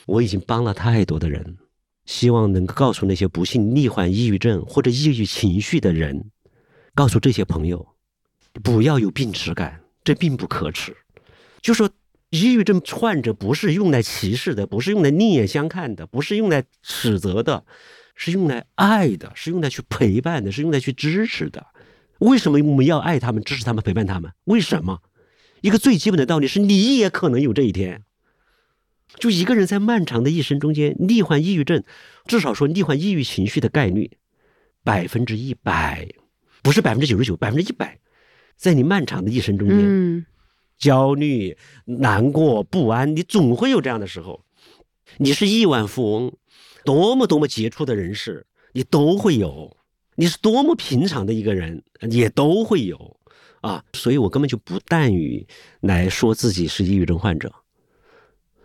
[0.06, 1.58] 我已经帮了太多的人，
[2.06, 6.30] 希望能够告诉那些不幸罹患抑郁症或者抑郁情绪的人，
[6.94, 7.86] 告诉这些朋友，
[8.62, 10.96] 不要有病耻感，这并不可耻。
[11.60, 11.90] 就说
[12.30, 17.64] 抑郁症患者不是用来歧视的，不是用来另眼相看的，不是用来指责的，
[18.14, 21.66] 是用来爱的，是用来去陪伴的，是用来去支持的。
[22.18, 24.32] 为什么我们要爱他们、支持他们、陪伴他们？
[24.44, 25.00] 为什么？
[25.60, 28.02] 一个最基本的道理是你也可能有这一天。
[29.18, 31.82] 就一个人在漫长的一生中间罹患抑郁症，
[32.26, 34.18] 至少说罹患抑郁情绪的概率
[34.84, 36.06] 百分之一百，
[36.62, 37.98] 不是百分之九十九，百分之一百，
[38.56, 40.26] 在你漫长的一生中间，
[40.78, 44.44] 焦虑、难过、不安，你总会有这样的时候。
[45.16, 46.32] 你是亿万富翁，
[46.84, 49.76] 多么多么杰出的人士，你都会有；
[50.14, 53.18] 你是多么平常的一个人，也都会有
[53.62, 53.82] 啊。
[53.94, 55.46] 所以我根本就不惮于
[55.80, 57.52] 来说自己是抑郁症患者。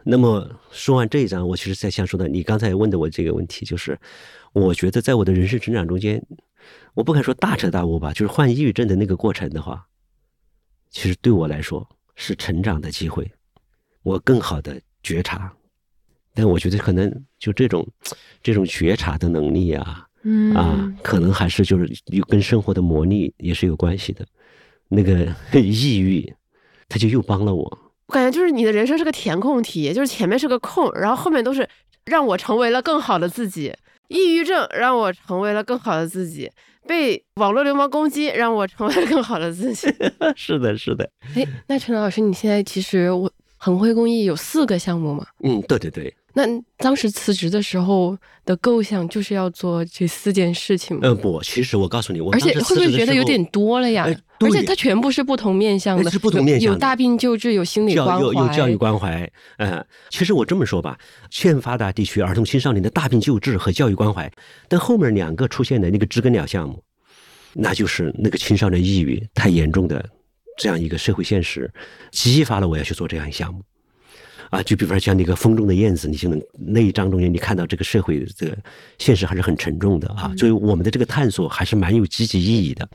[0.03, 3.97] 那么说完这一章，我其实在想说的，你刚才问的我这个问题，就是
[4.51, 6.21] 我觉得在我的人生成长中间，
[6.93, 9.87] 我不敢说大彻大悟吧，就是患抑郁症的那个过程的话，
[10.89, 13.29] 其实对我来说是成长的机会，
[14.03, 15.51] 我更好的觉察。
[16.33, 17.87] 但我觉得可能就这种
[18.41, 24.25] 这种觉察的能力啊，嗯啊，可能还是就是有跟生活的磨砺也是有关系的。
[24.87, 26.33] 那个 抑郁，
[26.89, 27.79] 他就又帮了我。
[28.07, 31.67] 我感觉就是你的人生是个填空题，就是前面是个空，然后后面都是
[32.05, 33.73] 让我成为了更好的自己。
[34.09, 36.51] 抑郁症让我成为了更好的自己，
[36.87, 39.87] 被网络流氓攻击让我成为了更好的自己。
[40.35, 41.09] 是的，是的。
[41.35, 45.25] 哎，那陈老师，你现在其实我恒辉公益有四个项目吗？
[45.43, 46.13] 嗯，对对对。
[46.33, 46.43] 那
[46.77, 51.01] 当时辞职的时候的构想就是要做这四件事情吗？
[51.03, 54.05] 嗯，不，其实我告诉你，我而且会不会觉得有点多了呀？
[54.07, 60.97] 哎而且它全部是不同面向的，是不同面向有有大病救治，有心理关怀，有有教育关怀，嗯，其实我这么说吧，
[61.29, 64.29] 欠发达地区儿童青少年的大病救治和教育关怀，
[64.67, 66.83] 但后面两个出现的那个知更鸟项目，
[67.53, 70.03] 那就是那个青少年抑郁太严重的
[70.57, 71.71] 这样一个社会现实，
[72.11, 73.61] 激发了我要去做这样一项目。
[74.53, 78.55] 啊，就比方说像那个风中的燕子，你就能那一章中间，你看到这个社会这个
[78.99, 82.87] 现实还是很沉重的啊，所以我们的这个探索还是蛮有积极意义的。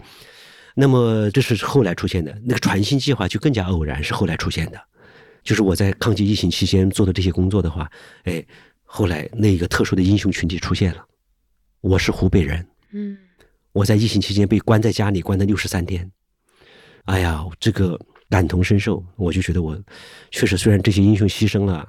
[0.76, 4.80] 那么这是后来出现的，那个传心计划就更加偶然，是后来出现的。
[5.42, 7.90] 就是我在抗击疫情期间做的这些工作的话，
[8.22, 8.44] 哎，
[8.84, 11.04] 后来那一个特殊的英雄群体出现了。
[11.80, 13.18] 我是湖北人，嗯
[13.72, 16.08] 我在疫情期间被关在家里，关了六十三天。
[17.06, 17.98] 哎呀，这个
[18.30, 19.78] 感同身受，我就觉得我
[20.30, 21.86] 确实，虽然这些英雄牺牲了，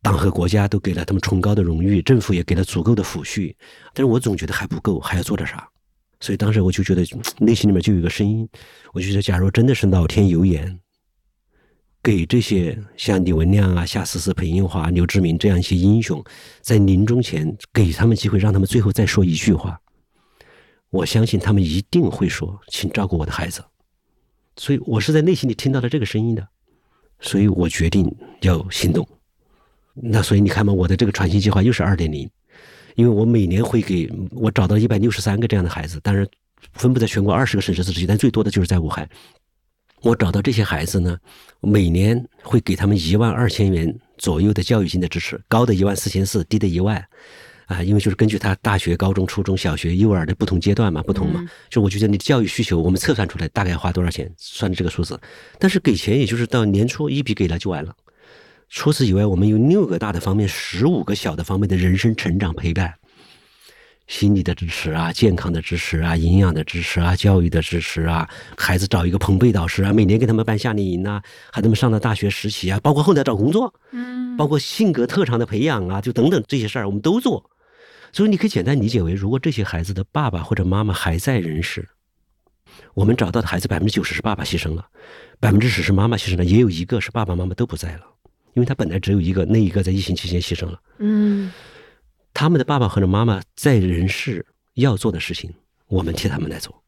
[0.00, 3.54] 党和国家都给了他们崇高的荣誉，政府也给了足够的抚恤，
[3.92, 5.68] 但是我总觉得还不够，还要做点啥。
[6.20, 7.04] 所以当时我就觉得
[7.38, 8.48] 内心里面就有个声音，
[8.92, 10.78] 我就觉得，假如真的是老天有眼，
[12.02, 16.24] 给这些像李文亮啊、夏思思、裴英华、刘志明这样一些英雄，
[16.60, 19.78] 在临终前给他们机会，让他们最后再说一句话，
[20.90, 23.62] 我相信他们一定会说：“请照顾我的孩子。”
[24.56, 26.46] 所以我是在内心里听到了这个声音的，
[27.20, 29.06] 所以我决定要行动。
[29.94, 32.28] 那所以你看嘛，我的这个传心计划又是二点零，
[32.94, 36.26] 因为我每年会给我找到一百六十三个这样的孩子，当然
[36.74, 39.08] 分布在全国二十个省市自治区，但最多的就是在武汉。
[40.02, 41.16] 我找到这些孩子呢，
[41.60, 47.02] 每年会给他们一万二千元左右的教育金的支持，高的一万四千四，低的一万。
[47.72, 55.18] 啊，因为就是根据他大学、高中、初中小学、幼儿的不同阶段嘛，不同嘛，就我觉得你的教育需求，我们测算出来大概花多少钱，算的这个数字。
[55.58, 57.94] 但是给钱也就是到年初一笔给了就完了。
[58.68, 62.94] 除此以外，我们有六个大的方面，十五个小的方面的人生成长陪伴，
[64.06, 77.44] 心理的支持啊，健康的支持啊，营养的支持啊，教育的支持啊，孩子找一个朋辈导师啊，每年给他们办夏令营啊，孩子们上了大学实习啊，包括后来找工作，嗯包括性格特长的培养啊，就等等这些事儿，我们都做。
[78.12, 81.88] 所以你可以简单理解为，如果这些孩子的爸爸或者妈妈还在人世，
[82.94, 84.86] 我们找到的孩子百分之九十是爸爸牺牲了，
[85.40, 88.02] 百分之十是妈妈牺牲了，也有一个是爸爸妈妈都不在了，
[88.54, 90.80] 因为他本来只有一个，那一个在疫情期间牺牲了。
[90.98, 91.50] 嗯
[92.34, 94.44] 他们的爸爸或者妈妈在人世
[94.74, 95.52] 要做的事情，
[95.86, 96.81] 我们替他们来做。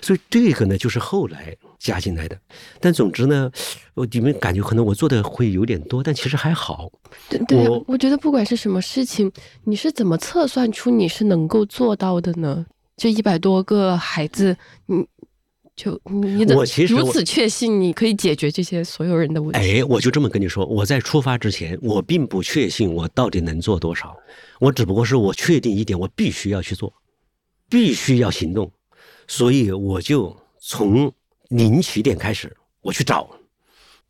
[0.00, 2.38] 所以这个呢，就是后来加进来的。
[2.80, 3.50] 但总之呢，
[3.94, 6.90] 我你们感觉可能我做的会有点多，但其实还好。
[7.28, 9.30] 对对我，我觉得不管是什么事情，
[9.64, 12.66] 你是怎么测算出你是能够做到的呢？
[12.96, 14.54] 这一百多个孩子，
[14.84, 15.06] 你
[15.74, 19.58] 就你的我其实如此确信你可以解决这些所有人的问题。
[19.58, 24.14] 哎，我就这么跟你说，我在出发之前，我并不确信我到底能做多少，
[24.58, 26.92] 我只不过是我确定一点，我必须要去做，
[27.70, 28.70] 必须要行动。
[29.30, 31.10] 所以我就从
[31.50, 33.30] 零起点开始，我去找。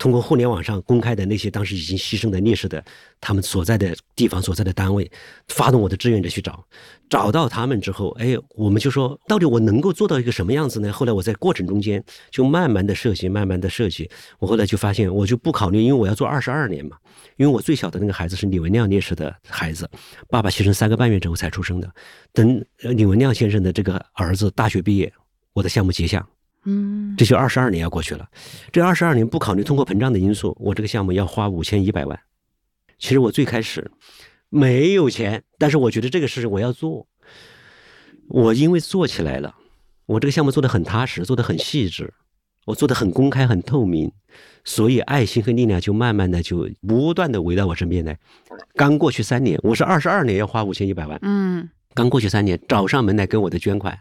[0.01, 2.83] 通过互联网上公开的那些当时已经牺牲的烈士的
[3.21, 5.09] 他们所在的地方所在的单位，
[5.49, 6.65] 发动我的志愿者去找，
[7.11, 10.91] 找到他们之后，哎，我们就说到底我能够做到一个什么样子呢？
[10.91, 14.11] 后来我在过程中间就慢慢的设计，慢慢的设计。
[14.39, 16.97] 我后来就发现，我就不考虑，因为我要做二十二年嘛。
[17.37, 19.87] 因为我最小的那个孩子是李文亮烈士的孩子，
[20.31, 21.91] 爸爸牺牲三个半月之后才出生的。
[22.33, 25.13] 等李文亮先生的这个儿子大学毕业，
[25.53, 26.27] 我的项目结项。
[26.65, 28.29] 嗯，这就二十二年要过去了。
[28.71, 32.21] 这二十二年不考虑通货膨胀的因素，我这个项目要花五千一百万。
[32.99, 33.91] 其实我最开始
[34.51, 37.07] 没有钱，但是我觉得这个事我要做。
[38.29, 39.57] 我因为做起来了，
[40.07, 42.13] 我这个项目做的很踏实，做的很细致，
[42.67, 44.13] 我做的很公开、很透明，
[44.63, 48.17] 所以爱心和力量就慢慢的就不断的围到我身边来。
[48.75, 51.19] 刚过去三年，我是二十二年要花五千一百万。
[51.23, 53.99] 嗯，刚过去三年找上门来跟我的捐款，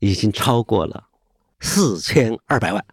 [0.00, 1.04] 已经超过了。
[1.62, 2.84] 四千二百万，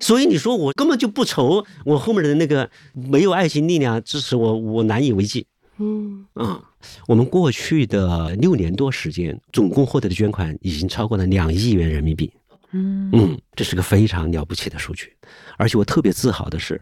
[0.00, 5.46] 所以你说我根本就不愁我后面的那个没有爱心力量支持我，我难以为继。
[5.76, 6.60] 嗯啊，
[7.06, 12.32] 我们过去的六年多时间，总共获得的捐款已经超过了两亿元人民币。
[12.72, 15.14] 嗯嗯，这是个非常了不起的数据，
[15.58, 16.80] 而且我特别自豪的是，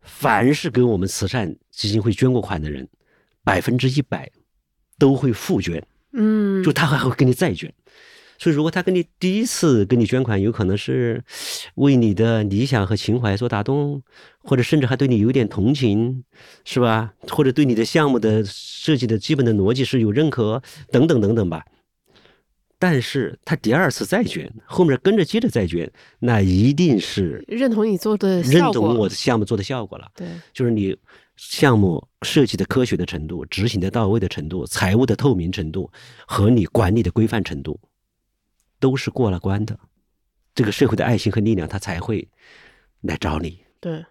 [0.00, 2.88] 凡是给我们慈善基金会捐过款的人，
[3.44, 4.30] 百分之一百
[4.98, 5.84] 都会复捐。
[6.12, 7.72] 嗯，就他还会给你再捐。
[8.38, 11.22] 所以，如果他跟你第一次跟你捐款，有可能是
[11.74, 14.00] 为你的理想和情怀所打动，
[14.38, 16.22] 或者甚至还对你有点同情，
[16.64, 17.12] 是吧？
[17.28, 20.62] 或者对你的项目的设计的基本的逻辑是有认可，
[20.92, 21.64] 等等等等吧。
[22.78, 30.06] 但是他第二次再捐，后面跟着接着再捐，那一定是认同你做的认同我的项目做的效果了。
[30.14, 30.96] 对，就是你
[31.34, 35.90] 项目设计的科学的程度、执行的到位的程度、财务的透明程度
[36.24, 37.80] 和你管理的规范程度。
[38.78, 39.78] 都是过了关的，
[40.54, 42.28] 这个社会的爱心和力量，他才会
[43.00, 43.64] 来找你。
[43.80, 44.04] 对。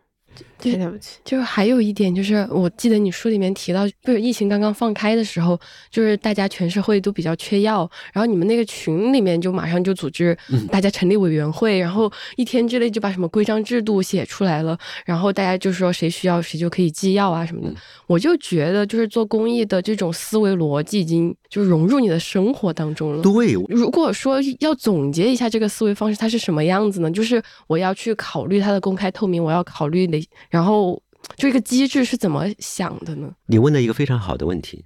[0.60, 1.20] 太了不起！
[1.24, 10.38] 就是还有一点，就是我记得你书里面提到，就是疫情刚刚放开的时候，就是大家全社会都比较缺药，然后你们那个群里面就马上就组织
[10.70, 17.74] 大家成立委员会，然后一天之内就把什么规章制度写出来了，然后大家就说谁需要谁就可以寄药啊什么的。
[18.06, 23.22] 我就觉得，就是做公益的这种思维逻辑已经就融入你的生活当中了。
[23.22, 27.12] 对，如果说要总结一下这个思维方式，它是什么样子呢？
[27.12, 30.22] 就是我要去考虑它的公开透明，我要考虑哪。
[30.50, 31.02] 然后，
[31.36, 33.34] 这个机制是怎么想的呢？
[33.46, 34.86] 你问了一个非常好的问题。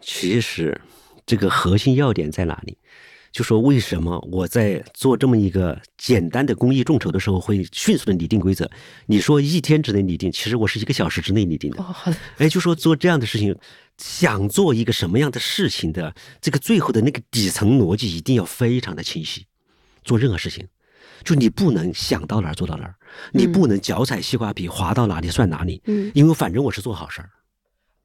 [0.00, 0.80] 其实，
[1.26, 2.78] 这个核心要点在哪里？
[3.32, 8.68] 就说为什么我在做这么一个简单的公益众筹的时候，会迅速的拟定规则？
[9.06, 11.80] 你说一天之内拟定，其实我是一个小时之内拟定的。
[11.80, 12.16] 哦，好的。
[12.38, 13.56] 哎，就说做这样的事情，
[13.98, 19.46] 想做一个什么样的事情的，这个最后的那个底层逻辑一定要非常的清晰。
[20.02, 20.66] 做任何事情。
[21.24, 22.94] 就你不能想到哪儿做到哪儿，
[23.32, 25.80] 你不能脚踩西瓜皮滑到哪里算哪里。
[25.86, 27.30] 嗯，因为反正我是做好事儿，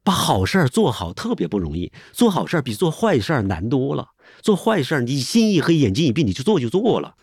[0.04, 4.08] 把好事儿做好特别不容易，做好事儿比做坏事儿难多了。
[4.42, 7.14] 做坏事儿你心一黑眼睛一闭你就做就做了，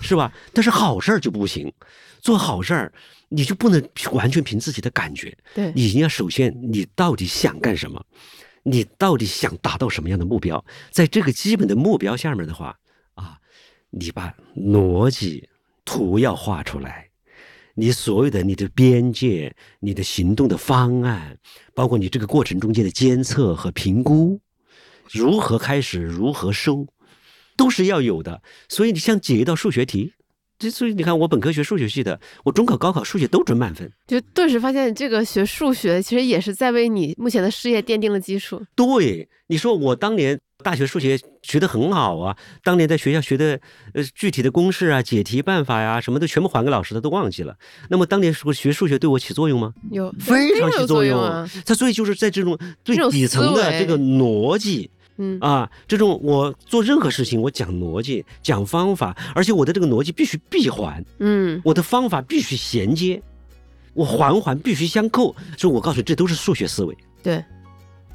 [0.00, 0.32] 是吧？
[0.52, 1.72] 但是好事儿就不行，
[2.20, 2.92] 做好事儿
[3.28, 3.82] 你就不能
[4.12, 5.36] 完全凭自己的感觉。
[5.54, 8.02] 对，你要首先你到底想干什么，
[8.62, 12.76] 你到底想达到什么样的目标，在这个基本的目标下面的话。
[13.92, 15.48] 你把逻辑
[15.84, 17.10] 图要画出来，
[17.74, 21.38] 你所有的你的边界、你的行动的方案，
[21.74, 24.40] 包括你这个过程中间的监测和评估，
[25.10, 26.86] 如何开始，如何收，
[27.56, 28.42] 都是要有的。
[28.68, 30.14] 所以你像解一道数学题。
[30.70, 38.62] 所以你看，我本科学数学系的，我中考、高考数学都准满分，就顿时发现这个学数学其实也是在为你目前的事业奠定了基础。
[38.74, 43.60] 对，你说我当年大学数学学得很好啊，当年在学校学的
[43.94, 47.56] 呃具体的公式啊、解题办法呀，什么都全部还给老师的，都忘记了。
[47.90, 49.74] 那么当年说学数学对我起作用吗？
[49.90, 51.48] 有，非常起作用啊。
[51.66, 54.90] 它所以就是在这种最底层的这个逻辑。
[55.16, 63.22] 嗯啊，这种我做任何事情，我讲逻辑，讲方法，而且我的这个逻辑必须闭环，嗯，我的方法必须衔接，
[63.92, 66.96] 我环环必须相扣，所以我告诉你，这都是数学思维。
[67.22, 67.44] 对，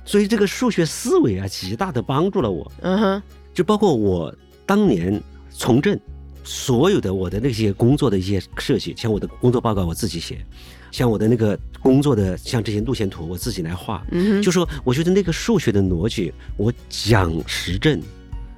[0.05, 2.69] 所以这个数学思维啊，极大的帮助了我。
[2.81, 4.33] 嗯哼，就包括我
[4.65, 5.99] 当年从政，
[6.43, 10.43] 所有的我的那些工作的一些设计，像我的工作报告我自己写。
[10.91, 14.03] 像我的那个工作的，像这些路线图，我自己来画。
[14.11, 18.01] 嗯，就说我觉得那个数学的逻辑，我讲实证，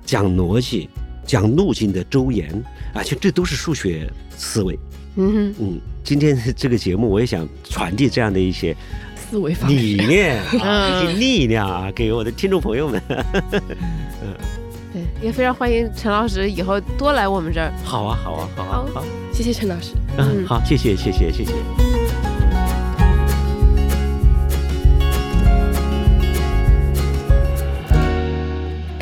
[0.05, 0.89] 讲逻辑，
[1.25, 2.49] 讲路径的周延，
[2.93, 4.77] 啊，就这都是数学思维。
[5.15, 8.75] 嗯哼，嗯，今天这个节目，我也想传递这样的一些
[9.15, 13.01] 思维方理念 啊，一些力量啊，给我的听众朋友们。
[13.09, 14.33] 嗯。
[14.91, 17.71] 对，也非常欢迎陈老师以后多来我们这儿。
[17.83, 19.93] 好啊，好啊，好啊，好，谢谢陈老师。
[20.17, 21.98] 嗯，好，谢谢，谢谢，谢谢。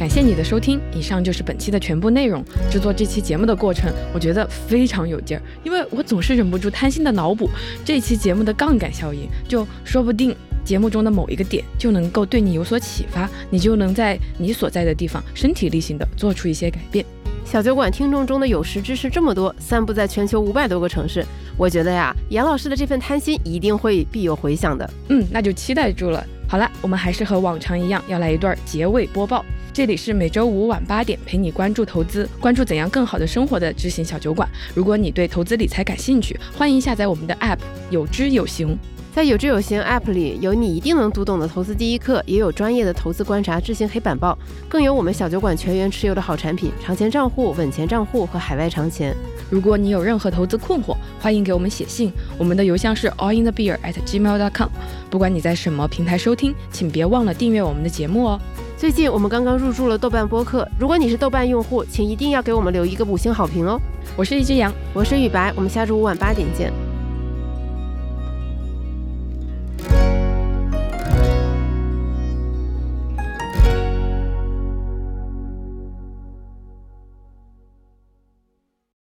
[0.08, 2.42] 感谢你的收听，以上就是本期的全部内容。
[2.72, 7.50] 制作这期节目的过程，我觉得非常有劲儿，因为我总是忍不住贪心的脑补
[7.84, 17.06] 这期节目的杠杆效应，就说不定节目中的某一个点就能够对你有所启发，你就能在你所在的地方身体力行的做出一些改变。
[17.44, 21.22] 小酒馆听众中的有识之士这么多，散布在全球五百多个城市，
[21.58, 24.90] 我觉得呀，严老师的这份贪心一定会必有回响的。
[25.10, 26.26] 嗯，那就期待住了。
[26.48, 29.44] 好了，我们还是和往常一样，要来一段结尾播报。
[29.78, 34.50] 这里是每周五晚八点陪你关注投资、关注怎样更好的生活的知行小酒馆。
[34.74, 37.60] 如果你对投资理财感兴趣，欢迎下载我们的 App，
[37.92, 38.76] 有知有行。
[39.18, 44.38] 在有知有行 App 里，有你一定能读懂的投资第一课，也有专业的投资观察、智行黑板报，
[44.70, 49.18] 更有我们小酒馆全员持有的好产品——长钱账户、稳钱账户和海外长钱。
[49.50, 54.70] 如果你有任何投资困惑，欢迎给我们写信，我们的邮箱是 allinthebeer@gmail.com。
[55.10, 58.40] 不管你在什么平台收听，请别忘了订阅我们的节目哦。
[58.78, 63.82] 最近我们刚刚入驻了豆瓣播客，如果你是豆瓣用户，请一定要给我们留一个五星好评哦。
[64.16, 66.72] 我是一只羊，我是雨白，我们下周五晚八点见。